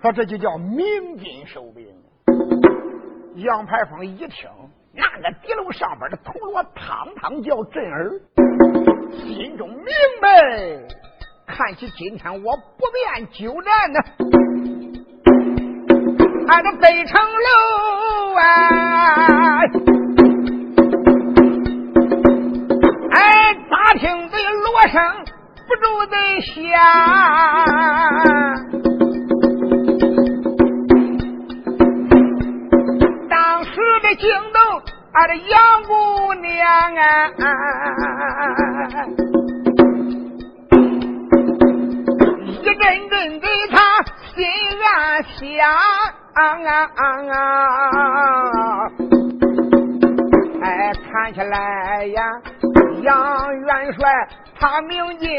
[0.00, 1.86] 说这就叫鸣金收兵。
[3.36, 4.50] 杨排风一听，
[4.92, 8.20] 那个敌楼上边的铜锣嘡嘡叫震耳，
[9.12, 9.86] 心中明
[10.20, 10.80] 白，
[11.54, 14.00] 看起今天我不便久战呢。
[16.48, 18.42] 俺这北城楼啊，
[23.10, 24.98] 哎，大厅的锣声
[25.68, 26.56] 不住的响，
[33.28, 33.70] 当时
[34.02, 34.58] 的惊动
[35.12, 36.50] 俺的杨姑娘
[36.96, 37.06] 啊，
[43.22, 43.78] 阵阵的他
[44.34, 44.44] 心
[44.84, 45.38] 暗想。
[46.34, 46.40] 啊
[46.96, 46.98] 啊
[47.30, 47.36] 啊！
[50.62, 52.22] 哎，看起来呀，
[53.02, 55.30] 杨元帅他明金，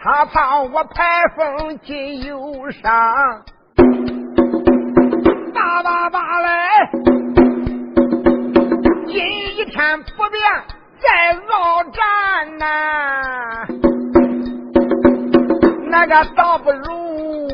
[0.00, 3.42] 他怕我排风进忧伤。
[5.54, 6.90] 叭叭叭来，
[9.06, 10.40] 今一天不便
[11.00, 13.66] 再鏖战呐，
[15.90, 17.48] 那个倒不如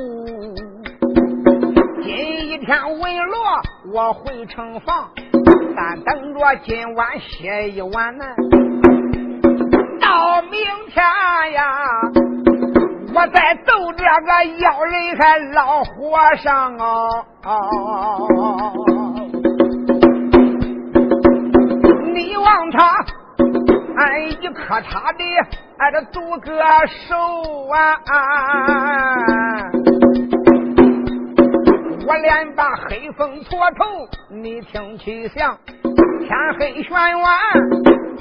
[2.03, 3.35] 今一天文罗
[3.95, 5.09] 我回城房，
[5.75, 8.27] 但等着今晚歇一晚呢，
[9.99, 10.61] 到明
[10.91, 11.03] 天
[11.55, 11.63] 呀。
[13.15, 17.25] 我再斗这个妖人还老和尚哦，
[22.13, 23.03] 你望他，
[23.97, 25.25] 俺一磕他的
[25.79, 26.51] 俺这独个
[27.07, 27.15] 手
[27.69, 28.01] 啊，
[32.07, 33.85] 我连把黑风搓头，
[34.31, 37.39] 你听其响，天黑玄完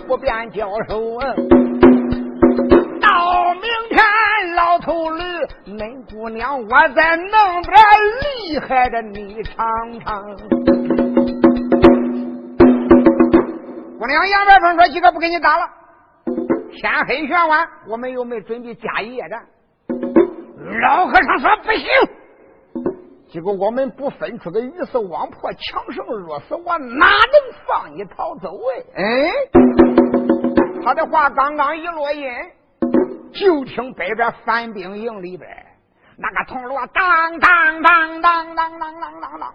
[0.06, 1.34] 不便交手啊。
[3.02, 4.04] 到明天，
[4.56, 5.24] 老头驴，
[5.66, 7.74] 恁姑娘，我再弄点
[8.22, 9.66] 厉害的，你尝
[10.02, 10.22] 尝。
[13.98, 15.66] 姑娘杨白凤说：“几个不给你打了，
[16.76, 19.46] 天黑玄晚，我们又没准备加夜战。”
[20.82, 21.88] 老和尚说：“不行，
[23.28, 28.50] 结果我们不分出个鱼死网破，强胜弱死，我哪能放你逃走？
[28.96, 29.32] 哎，哎，
[30.84, 32.28] 他的话刚刚一落音。
[33.34, 35.50] 就听北边反兵营里边
[36.18, 39.54] 那个铜锣当当当当当当当当当，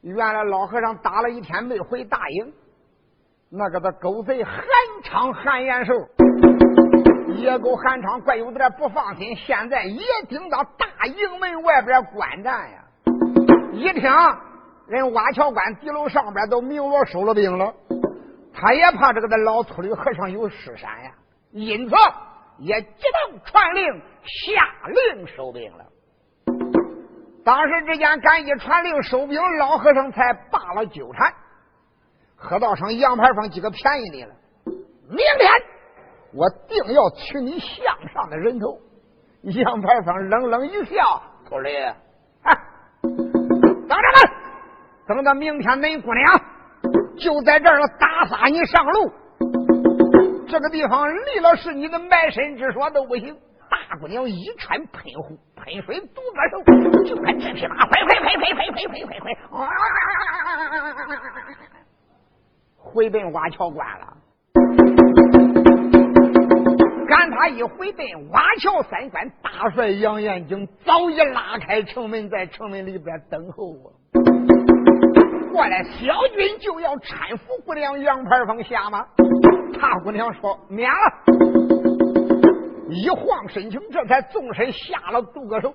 [0.00, 2.50] 原来老和尚打了一天没回大营，
[3.54, 4.54] 那个的狗贼韩
[5.04, 5.92] 昌韩延寿，
[7.36, 12.82] 野狗韩昌怪有点不放心，现在也盯到大营门外边观战呀。
[13.70, 14.10] 一听
[14.86, 17.74] 人瓦桥关敌楼上边都鸣锣收了兵了，
[18.54, 21.10] 他也怕这个的老秃驴和尚有失闪呀，
[21.50, 21.94] 因此。
[22.58, 22.88] 也急
[23.30, 25.84] 忙传令，下令收兵了。
[27.44, 31.32] 当时之间，赶一传令收兵，老和尚才罢了纠缠。
[32.42, 34.34] 河道上杨排风几个便宜你了。
[35.08, 35.48] 明天
[36.34, 38.80] 我定要取你项上的人头。
[39.42, 41.70] 杨排风冷冷一笑：“秃驴，
[43.02, 44.32] 等着吧，
[45.06, 46.40] 等到明天，恁姑娘
[47.16, 49.12] 就在这儿打发你上路。”
[50.50, 53.38] 这个地方离了是你的埋身之所都不行。
[53.70, 56.60] 大姑娘一穿喷壶喷水独个手，
[57.04, 59.68] 就看这匹马快快快快快快快快快，
[62.82, 64.16] 回奔瓦桥关了。
[67.06, 73.92] 赶他一回奔瓦桥三关，大帅杨延景早已拉开城门，在城门里边等候我。
[75.52, 79.06] 过来，小军就要搀扶姑娘杨排风下马。
[79.80, 80.96] 大姑娘说：“免了。”
[82.90, 85.72] 一晃身形，这才纵身下了独个手，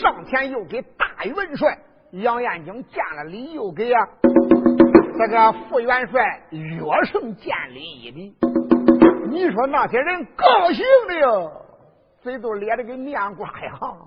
[0.00, 1.78] 上前又给大元帅
[2.12, 4.08] 杨延景见了礼，又给啊
[5.18, 8.34] 这个副元帅岳胜见礼一礼。
[9.30, 11.50] 你说那些人高兴的哟，
[12.20, 13.98] 嘴都咧的跟面瓜一样，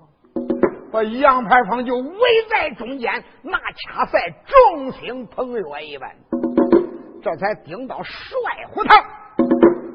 [0.92, 2.18] 把杨排风就围
[2.50, 6.10] 在中间，那恰赛众星捧月一般。
[7.22, 8.14] 这才顶到帅
[8.72, 9.04] 府堂，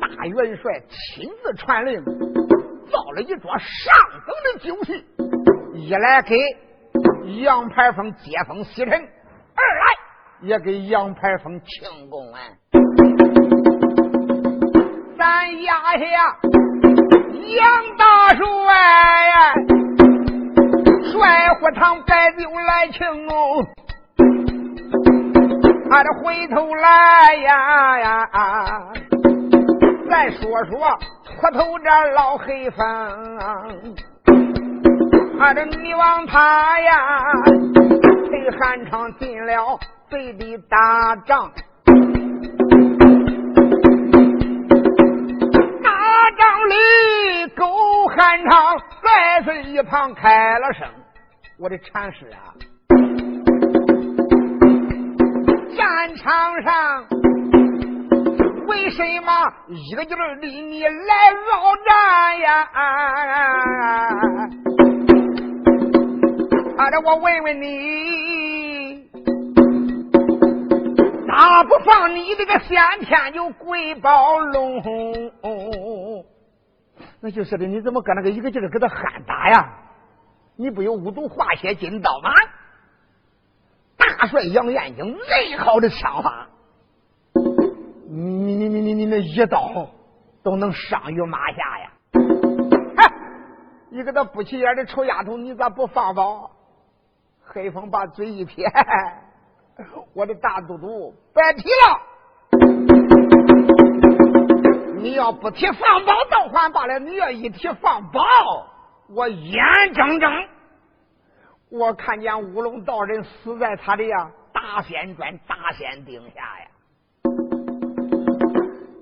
[0.02, 3.94] 大元帅亲自传令，造了一桌上
[4.28, 5.06] 等的酒席，
[5.76, 6.36] 一来给
[7.42, 9.08] 杨排风接风洗尘，
[10.42, 12.40] 也给杨排风庆功啊！
[15.18, 16.06] 咱压下
[17.58, 18.44] 杨大帅，
[21.12, 23.64] 帅府堂摆酒来庆哦。
[25.90, 28.30] 他这回头来呀呀，
[30.10, 32.86] 再说说秃头这老黑风，
[35.40, 37.34] 俺这女王他呀，
[38.32, 39.78] 陪韩昌进了
[40.12, 41.50] 北地打仗，
[45.82, 45.90] 打
[46.38, 47.66] 仗里狗
[48.08, 50.86] 韩昌在这一旁开了声，
[51.58, 52.52] 我的禅师啊。
[55.78, 57.06] 战场上，
[58.68, 59.32] 为什么
[59.70, 60.90] 一个劲儿的你来
[61.34, 62.68] 鏖战呀？
[66.78, 68.51] 啊，这我问问你，
[71.68, 76.24] 不放你这个先天就贵宝龙？
[77.20, 79.78] 那就是的，你怎么搁那个一个劲儿搁他喊打呀？
[80.56, 82.32] 你不有五毒化血金刀吗？
[83.98, 86.48] 大帅杨延景最好的枪法，
[87.34, 89.88] 你你你你你那一刀
[90.44, 91.92] 都能伤于马下呀！
[92.98, 93.12] 嗨，
[93.92, 96.52] 一个那不起眼的臭丫头，你咋不放宝？
[97.44, 98.66] 黑风把嘴一撇，
[100.14, 102.00] 我的大都督别提了。
[104.98, 108.22] 你要不提放宝倒还罢了，你要一提放宝，
[109.10, 109.60] 我眼
[109.94, 110.32] 睁睁
[111.70, 116.68] 我看见乌龙道人死在他的呀大仙砖大仙顶下呀。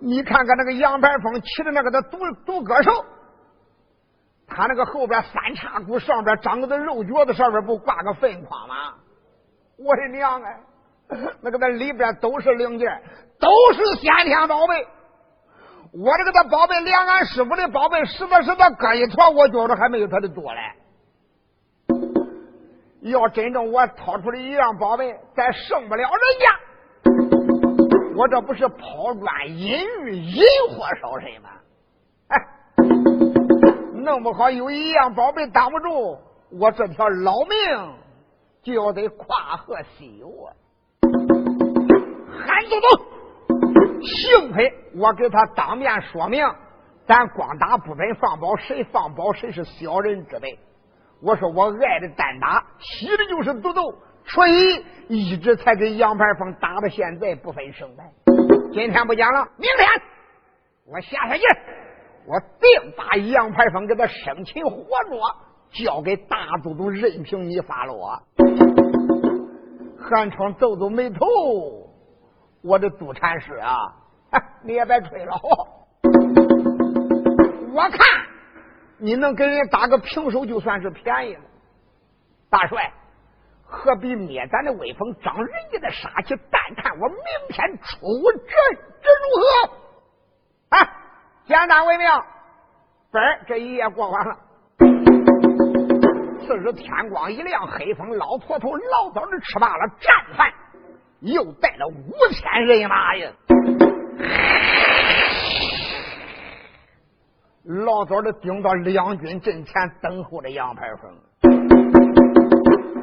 [0.01, 3.05] 你看看那个杨排风骑的那个的独独歌手，
[4.47, 8.93] 他那个后边三叉骨上边长个的肉脚子上边不挂个粪筐吗？
[9.83, 10.57] 我的娘哎，
[11.41, 13.01] 那个那里边都是零件，
[13.39, 14.85] 都是先天宝贝。
[15.91, 20.59] 我这个的宝贝连俺师傅的宝贝实在实在搁一坨，我觉着还没有他的多嘞。
[23.01, 26.45] 要真正我掏出来一样宝贝，再胜不了人家。
[28.15, 31.49] 我这不是抛砖引玉、引火烧身吗？
[32.27, 32.37] 哎，
[33.95, 36.19] 弄不好有一样宝贝挡不住，
[36.59, 37.93] 我这条老命
[38.61, 40.51] 就要得跨河西游啊！
[42.45, 46.45] 韩总总，幸亏我给他当面说明，
[47.07, 50.59] 咱光打不准放宝，谁放宝谁是小人之辈。
[51.21, 53.81] 我说我爱的单打，喜的就是独斗。
[54.25, 58.11] 所以一直才跟杨排风打到现在不分胜败。
[58.73, 59.89] 今天不讲了，明天
[60.85, 61.43] 我下下去，
[62.27, 65.19] 我定把杨排风给他生擒活捉，
[65.71, 68.21] 交给大都督，任凭你发落。
[70.01, 71.25] 韩昌皱皱眉头，
[72.63, 73.93] 我的督禅师啊，
[74.63, 75.33] 你也别吹了，
[77.73, 77.99] 我看
[78.97, 81.41] 你能给人打个平手，就算是便宜了，
[82.49, 82.93] 大帅。
[83.71, 86.35] 何必灭咱的威风，长人家的杀气？
[86.49, 87.17] 但看我明
[87.49, 87.83] 天出
[88.47, 88.55] 这
[88.99, 90.75] 这如何？
[90.75, 90.77] 啊，
[91.45, 92.25] 简单为妙。
[93.11, 94.35] 本这一夜过完了，
[96.49, 100.51] 次日天光一亮，黑风老婆头老早的吃罢了战饭，
[101.19, 103.29] 又带了五千人马呀，
[107.85, 111.11] 老早的顶到两军阵前等候着杨排风。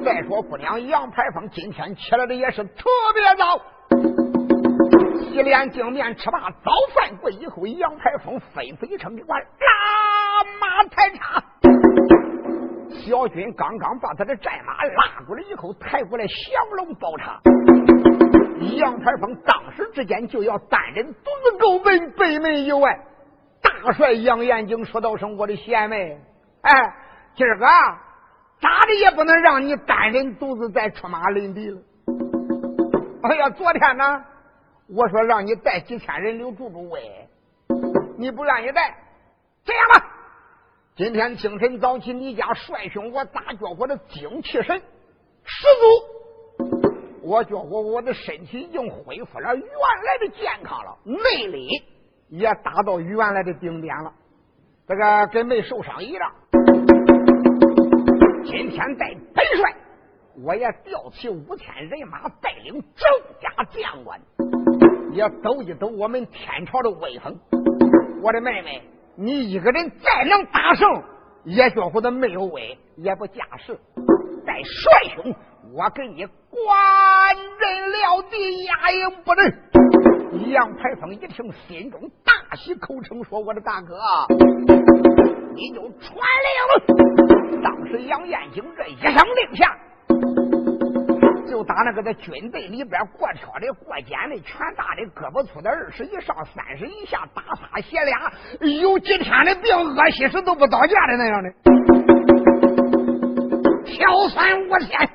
[0.04, 3.60] 再说姑娘杨排风今天起来的也是特别早，
[5.22, 9.44] 洗脸净面吃罢早饭过以后，杨排风吩咐一声：“给我拉
[10.60, 11.40] 马抬叉。”
[13.06, 17.40] 小军刚刚把他的战马拉过来以后，抬过来降龙宝叉。
[18.76, 22.98] 杨排风当时之间就要单人独自够奔北门以外。
[23.62, 26.18] 大帅杨延景说道：“声我的贤妹，
[26.62, 26.72] 哎，
[27.36, 27.66] 今儿个。”
[28.58, 31.80] 咋的也不能让你单人独自再出马领敌了。
[33.22, 34.24] 哎呀，昨天呢，
[34.88, 37.28] 我说让你带几千人留住住位，
[38.18, 38.96] 你不愿意带。
[39.64, 40.15] 这样吧，
[40.96, 44.80] 今天清晨早起，你家帅兄我大觉我的精气神
[45.44, 45.66] 十
[46.58, 51.68] 足，我觉我我的身体已经恢复了原来的健康了，内力
[52.30, 54.10] 也达到原来的顶点了，
[54.88, 56.32] 这个跟没受伤一样。
[58.46, 59.76] 今天带本帅，
[60.42, 63.04] 我也调起五千人马，带领周
[63.42, 64.18] 家将官，
[65.12, 67.38] 也抖一抖我们天朝的威风。
[68.22, 68.82] 我的妹妹，
[69.18, 71.02] 你一个人再能打胜，
[71.44, 73.78] 也觉乎的没有威，也不架势。
[74.44, 75.34] 再帅兄，
[75.72, 80.50] 我给你官人了地，压营不能。
[80.50, 83.98] 杨排风一听，心中大喜，口称说：“我的大哥。”
[85.56, 87.62] 你就传令。
[87.62, 89.74] 当时杨延景这一声令下，
[91.46, 98.32] 就打那个在军队里边过挑的、过肩的、拳大的、胳膊粗的，二十以上、三十以下，打仨血俩，
[98.80, 101.50] 有几天的病，饿西死都不倒架的那样的，
[103.84, 105.08] 挑三五天。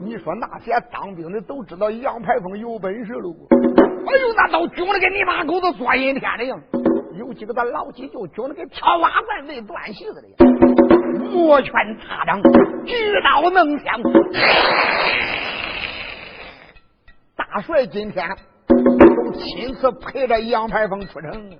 [0.00, 3.48] 你说那些当兵的都知道杨排风有本事了不？
[4.10, 6.60] 哎呦，那都军的跟你妈狗子做阴天的样。
[7.18, 10.57] 有几个他老几就觉得跟跳瓦罐没断气似的，
[11.32, 12.40] 摩拳擦掌，
[12.84, 14.00] 举刀能响。
[17.36, 18.28] 大帅今天
[18.68, 21.50] 都亲自陪着杨排风出城。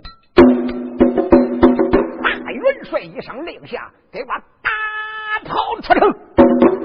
[2.22, 4.26] 大元帅一声令下，给我
[4.62, 4.70] 大
[5.44, 6.14] 炮出城。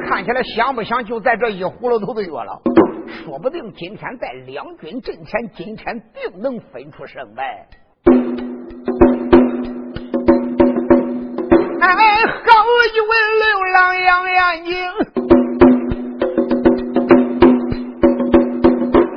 [0.08, 2.62] 看起来想不想就在这一葫芦头的月了？
[3.26, 7.68] 说不定今天在两军阵前，今天定能分出胜败。
[11.86, 11.92] 哎，
[12.26, 12.64] 好
[12.94, 13.08] 一位
[13.42, 14.72] 流浪杨眼睛，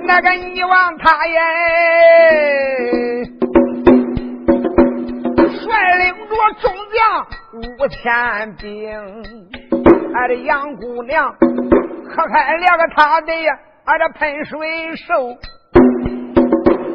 [0.04, 1.38] 那个你望他耶，
[5.36, 6.98] 率领着众将
[7.54, 7.56] 五
[7.88, 8.66] 千兵，
[10.14, 11.32] 俺的杨姑娘
[12.10, 13.32] 喝开了个他的
[13.84, 15.36] 俺这喷水手，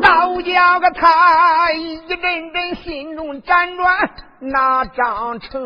[0.01, 4.09] 倒叫个他一阵阵心中辗转
[4.43, 5.61] 那张成，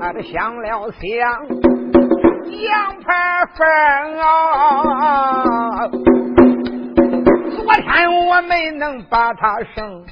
[0.00, 1.46] 俺这想了想，
[2.48, 5.86] 杨排风啊，
[7.50, 10.02] 昨天我没能把他生，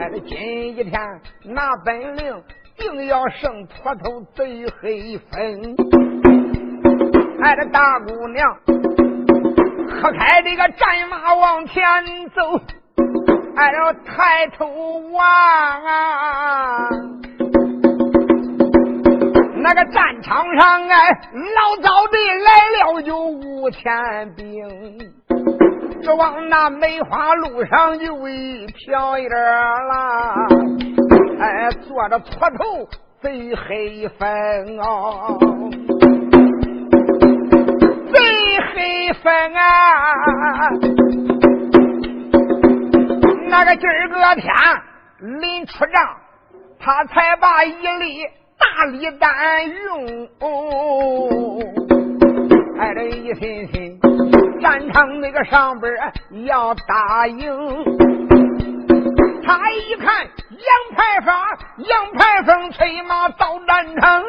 [0.00, 1.00] 哎，这今一天
[1.44, 2.42] 拿本领，
[2.76, 5.76] 定要胜秃头贼黑风。
[7.44, 8.56] 哎，这大姑娘，
[9.88, 11.84] 喝开这个战马往前
[12.34, 12.60] 走，
[13.56, 14.66] 哎，呦抬头
[15.12, 15.24] 望
[15.84, 16.90] 啊，
[19.54, 23.82] 那个战场上哎，老早的来了有五千
[24.36, 24.44] 兵，
[26.02, 30.46] 这往那梅花路上就一飘烟啦，
[31.40, 32.86] 哎，坐着秃头
[33.22, 35.38] 贼黑风哦。
[38.12, 38.20] 贼
[38.72, 39.60] 黑风啊，
[43.56, 44.52] 那个今儿个天
[45.40, 46.16] 临出帐，
[46.78, 48.22] 他才把一粒
[48.58, 50.28] 大礼单用。
[52.78, 53.98] 哎，这一心心
[54.60, 55.90] 战场那个上边
[56.44, 57.48] 要打赢。
[59.42, 60.14] 他一看
[60.50, 64.22] 杨排发，杨排风催马到战场。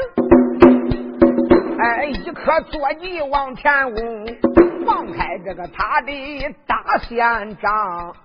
[1.79, 4.25] 哎，一颗坐骑往前攻，
[4.87, 8.15] 放开这个他的大县长。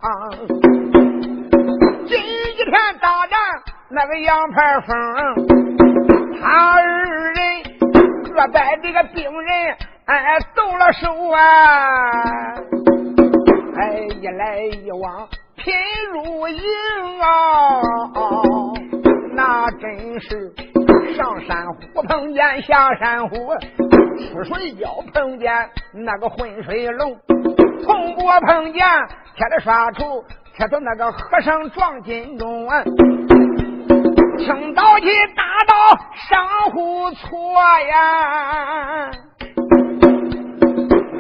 [2.07, 3.37] 今一天大战
[3.91, 4.97] 那个杨排风，
[6.41, 6.87] 他二
[7.33, 7.63] 人
[8.33, 11.41] 各带这个兵人，哎，动了手啊！
[13.77, 15.75] 哎，一来一往拼
[16.13, 16.63] 如营
[17.21, 17.83] 啊！
[19.35, 20.55] 那真是。
[21.17, 23.55] 上山虎碰见下山虎，
[24.17, 27.17] 出水蛟碰见那个浑水龙，
[27.85, 28.85] 从不碰见
[29.37, 32.69] 贴的刷出贴到那个和尚撞金钟，
[34.39, 35.07] 青刀旗
[35.37, 35.75] 打到
[36.29, 37.29] 上户错
[37.89, 39.11] 呀！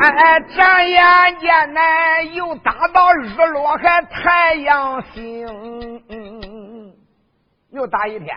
[0.00, 1.00] 哎，转眼
[1.38, 1.80] 间呢
[2.34, 5.46] 又打到日落还太阳星，
[7.70, 8.28] 又打一天。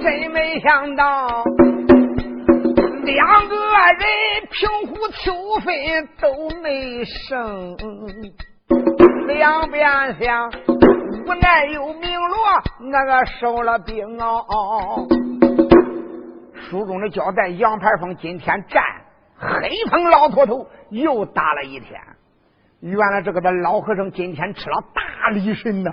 [0.00, 1.44] 真没想到，
[3.06, 5.32] 两个人平湖秋
[5.64, 5.72] 分
[6.20, 7.76] 都没胜，
[9.28, 10.50] 两边厢
[11.24, 12.36] 无奈又明罗
[12.80, 15.06] 那个收了兵哦。
[16.54, 18.82] 书中的交代，杨排风今天战
[19.38, 22.00] 黑风老秃头又打了一天。
[22.80, 25.92] 原来这个的老和尚今天吃了大力神呢，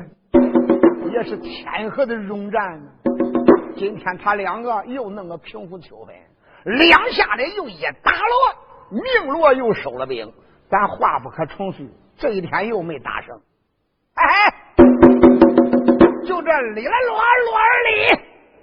[1.11, 2.81] 也是天河的勇战。
[3.75, 6.15] 今天他两个又弄个平湖秋分，
[6.65, 8.55] 两下的又一打落，
[8.89, 10.33] 明罗又收了兵，
[10.69, 11.89] 咱话不可重叙。
[12.17, 13.41] 这一天又没打胜，
[14.13, 14.53] 哎，
[16.25, 18.07] 就这里了罗罗二里，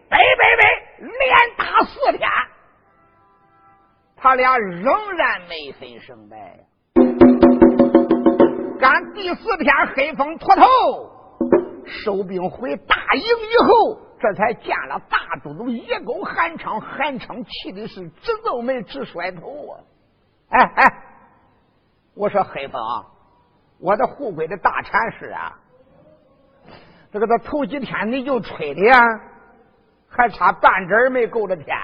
[0.08, 0.62] 北北北，
[1.00, 2.30] 连打四天，
[4.16, 6.60] 他俩仍然没分胜败。
[8.78, 10.64] 赶第四天黑风秃头
[11.84, 14.09] 收兵回大营以后。
[14.20, 19.80] 这才见了大都督野狗韩昌，韩昌气的是直皱眉直甩头啊！
[20.50, 21.02] 哎哎，
[22.14, 22.80] 我说黑风，
[23.78, 25.58] 我的护国的大禅师啊，
[27.10, 29.00] 这个他头几天你就吹的呀，
[30.06, 31.74] 还差半针没够着天。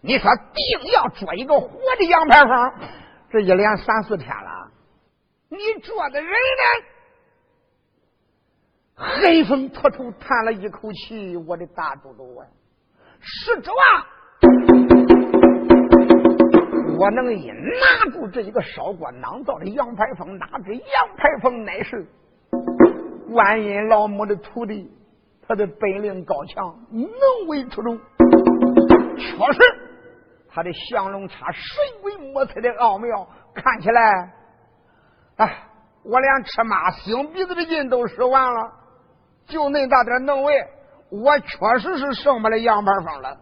[0.00, 2.72] 你说定要捉一个活的杨排风，
[3.30, 4.70] 这一连三四天了，
[5.48, 6.86] 你捉的人呢？
[9.00, 12.42] 黑风秃头叹了一口气：“我的大都督啊，
[13.20, 14.04] 是主啊！
[16.98, 22.04] 我能一拿住这一个烧锅囊造的杨排风，哪知杨排风乃是
[23.32, 24.90] 观音老母的徒弟，
[25.46, 27.08] 他的本领高强，能
[27.46, 27.96] 为出众。
[27.96, 29.60] 确实，
[30.48, 31.62] 他的降龙叉神
[32.02, 34.32] 鬼莫测的奥妙，看起来，
[35.36, 35.68] 哎，
[36.02, 38.72] 我连吃马擤鼻子的劲都使完了。”
[39.48, 40.66] 就那大点能为，
[41.10, 43.38] 我确实是剩不了样板房了。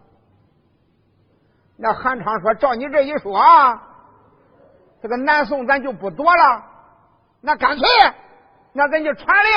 [1.77, 3.37] 那韩昌说：“照你这一说，
[5.01, 6.63] 这个南宋咱就不躲了，
[7.41, 7.85] 那干脆，
[8.73, 9.51] 那咱就传令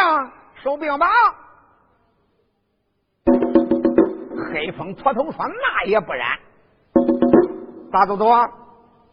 [0.62, 1.08] 收兵吧。”
[4.52, 6.36] 黑风秃头说：“那也不然，
[7.92, 8.24] 大都督，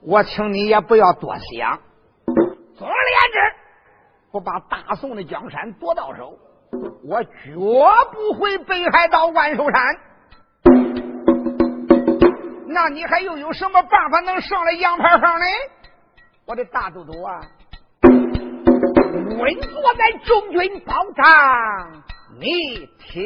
[0.02, 1.80] 我请你也不要多想。
[2.76, 3.38] 总而言之，
[4.32, 6.36] 不把大宋的江山夺到手。”
[7.04, 9.82] 我绝不会北海道万寿山。
[12.68, 15.46] 那你还又有什么办法能上来羊牌坊呢？
[16.46, 17.42] 我的大都督啊，
[18.04, 18.20] 稳
[19.60, 21.26] 坐在中军宝帐，
[22.40, 23.22] 你听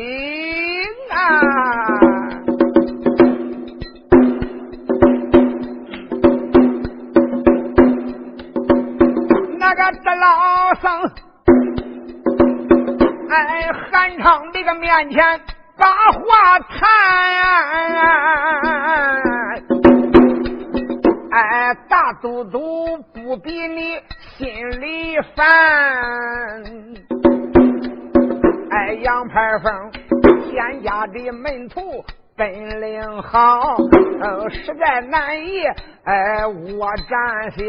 [1.12, 1.42] 啊！
[9.60, 11.12] 那个这老僧，
[13.32, 15.42] 哎，韩昌这个面前。
[15.78, 16.80] 把话谈，
[21.32, 23.98] 哎，大都督不比你
[24.38, 25.44] 心里烦，
[28.70, 29.92] 哎，杨排风
[30.44, 32.06] 天家的门徒
[32.38, 33.78] 本领好，
[34.52, 35.64] 实在难以
[36.04, 37.66] 哎我占先。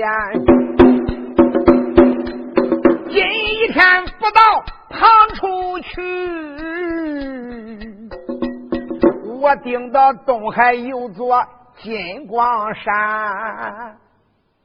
[3.08, 4.40] 今一天不到
[4.92, 5.00] 旁
[5.34, 6.00] 出去。
[9.40, 11.44] 我盯到东海有座
[11.78, 12.94] 金光山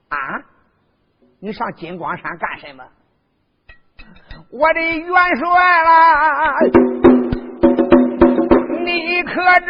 [0.10, 0.44] 啊！
[1.40, 2.84] 你上金光山干什么？
[4.52, 5.08] 我的元
[5.38, 6.54] 帅啦！
[8.86, 9.34] 你可
[9.66, 9.70] 知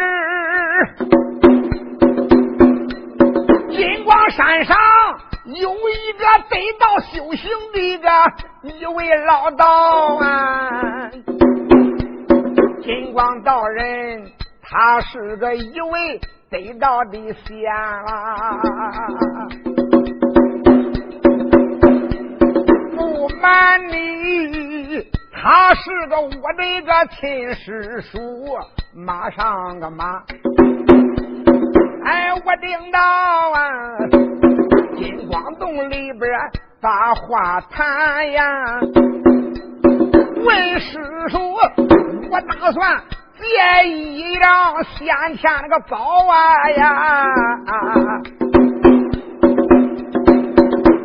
[3.70, 4.76] 金光山上
[5.46, 8.08] 有一个得道修行的一个
[8.62, 11.10] 一位老道啊？
[12.82, 14.30] 金光道人。
[14.70, 18.60] 他是个一位得道的仙啊！
[22.94, 25.02] 不瞒你，
[25.32, 28.18] 他是个我的个亲师叔，
[28.94, 30.22] 马上个马！
[32.04, 33.96] 哎，我听到啊，
[34.98, 36.30] 金光洞里边
[36.80, 38.80] 把话谈呀，
[40.44, 40.98] 问师
[41.28, 41.38] 叔，
[42.30, 43.02] 我打算。
[43.40, 45.06] 借一张先
[45.36, 45.96] 前那个宝
[46.28, 47.24] 啊呀，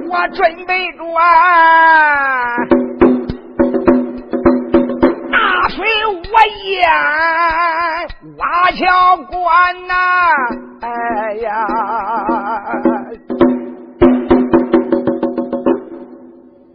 [0.09, 2.57] 我准备着啊，
[5.31, 6.23] 大水我
[6.65, 6.89] 淹
[8.37, 9.93] 挖桥关呐，
[10.81, 11.67] 哎呀，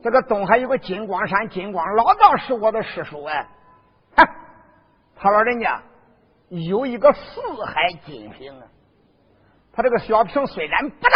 [0.08, 3.46] 这个东海有个金光山，金光老道是我的师叔哎。
[5.14, 5.82] 他说人家
[6.48, 8.64] 有一个四海金瓶啊，
[9.70, 11.10] 他这个小瓶虽然不大，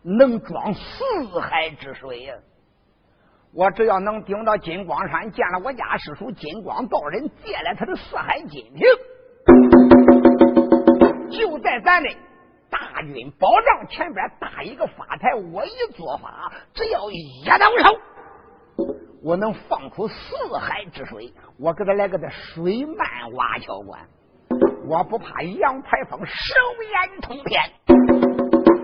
[0.00, 2.34] 能装四海之水呀。
[3.52, 8.86] 我只要能顶到金光山，见了我家师叔金光道人，借来他的四海金瓶，
[11.30, 12.08] 就在咱的
[12.70, 17.98] 大军保障前边搭一个法台，我一做法，只要一动手。
[19.22, 24.00] 我能放出四海之水，我给他来个这水漫瓦桥关，
[24.86, 27.60] 我不怕杨排风手眼通天，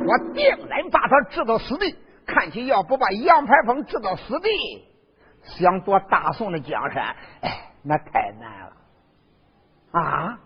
[0.07, 1.97] 我定然把他置到死地。
[2.27, 4.49] 看起要不把杨排风置到死地，
[5.43, 8.73] 想夺大宋的江山，哎，那太难了
[9.93, 10.41] 啊！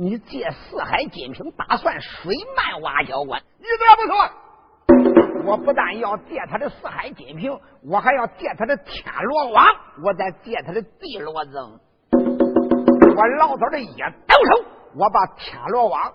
[0.00, 5.44] 你借四海金瓶打算水漫瓦桥关，一点不错。
[5.44, 9.66] 我不但要借他的四海金瓶，我还要借他的天罗网，
[10.04, 11.80] 我再借他的地罗僧。
[12.12, 16.14] 我老早的一抖手，我把天罗网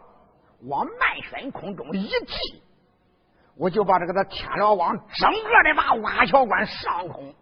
[0.62, 2.64] 往漫轩空中一提，
[3.58, 7.36] 我就把这个他天罗网整个的把瓦桥关上空，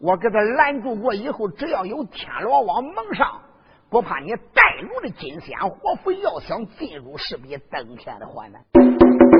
[0.00, 3.40] 我给他拦住过以后，只要有天罗网蒙上，
[3.96, 8.60] 不怕你带路的金仙活佛要想进入，是比登天的还难。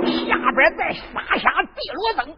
[0.06, 2.34] 下边再撒下地罗灯，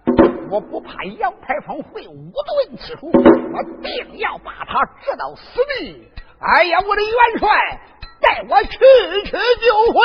[0.51, 6.11] 我不怕杨排风会武遁此处，我定要把他治到死地。
[6.41, 7.79] 哎呀，我的元帅，
[8.21, 8.77] 带我去
[9.27, 9.31] 去
[9.63, 9.97] 救魂。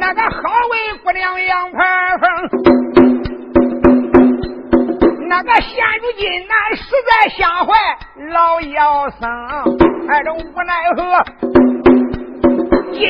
[0.00, 0.40] 那个好
[0.70, 2.48] 为姑娘杨排风，
[5.32, 7.72] 那个现如今俺实在吓坏
[8.34, 9.26] 老妖僧，
[10.06, 11.00] 哎，这无奈何。
[12.92, 13.00] 金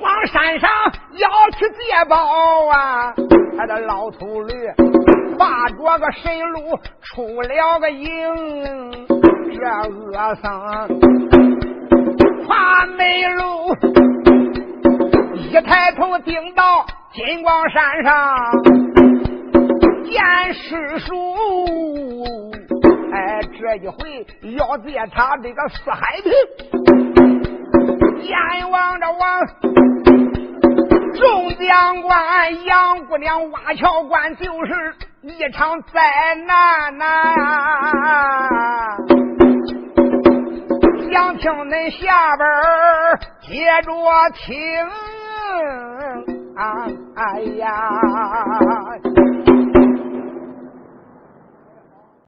[0.00, 0.70] 光山上
[1.18, 2.16] 要去借宝
[2.68, 3.12] 啊！
[3.58, 4.54] 他的老秃驴
[5.38, 9.06] 化着个神鹿出了个营，
[9.52, 9.60] 这
[9.90, 10.50] 恶僧
[12.46, 13.76] 跨梅路，
[15.34, 18.14] 一抬头顶到金光山上
[20.06, 21.12] 见师叔，
[23.12, 24.26] 哎，这一回
[24.56, 26.32] 要借他这个四海瓶。
[28.22, 29.46] 阎王的王，
[31.14, 37.04] 众将官，杨姑娘挖桥关就是一场灾难呐！
[41.12, 42.46] 想听恁下边
[43.42, 43.90] 接着
[44.34, 44.54] 听。
[46.56, 46.86] 啊！
[47.16, 47.68] 哎呀！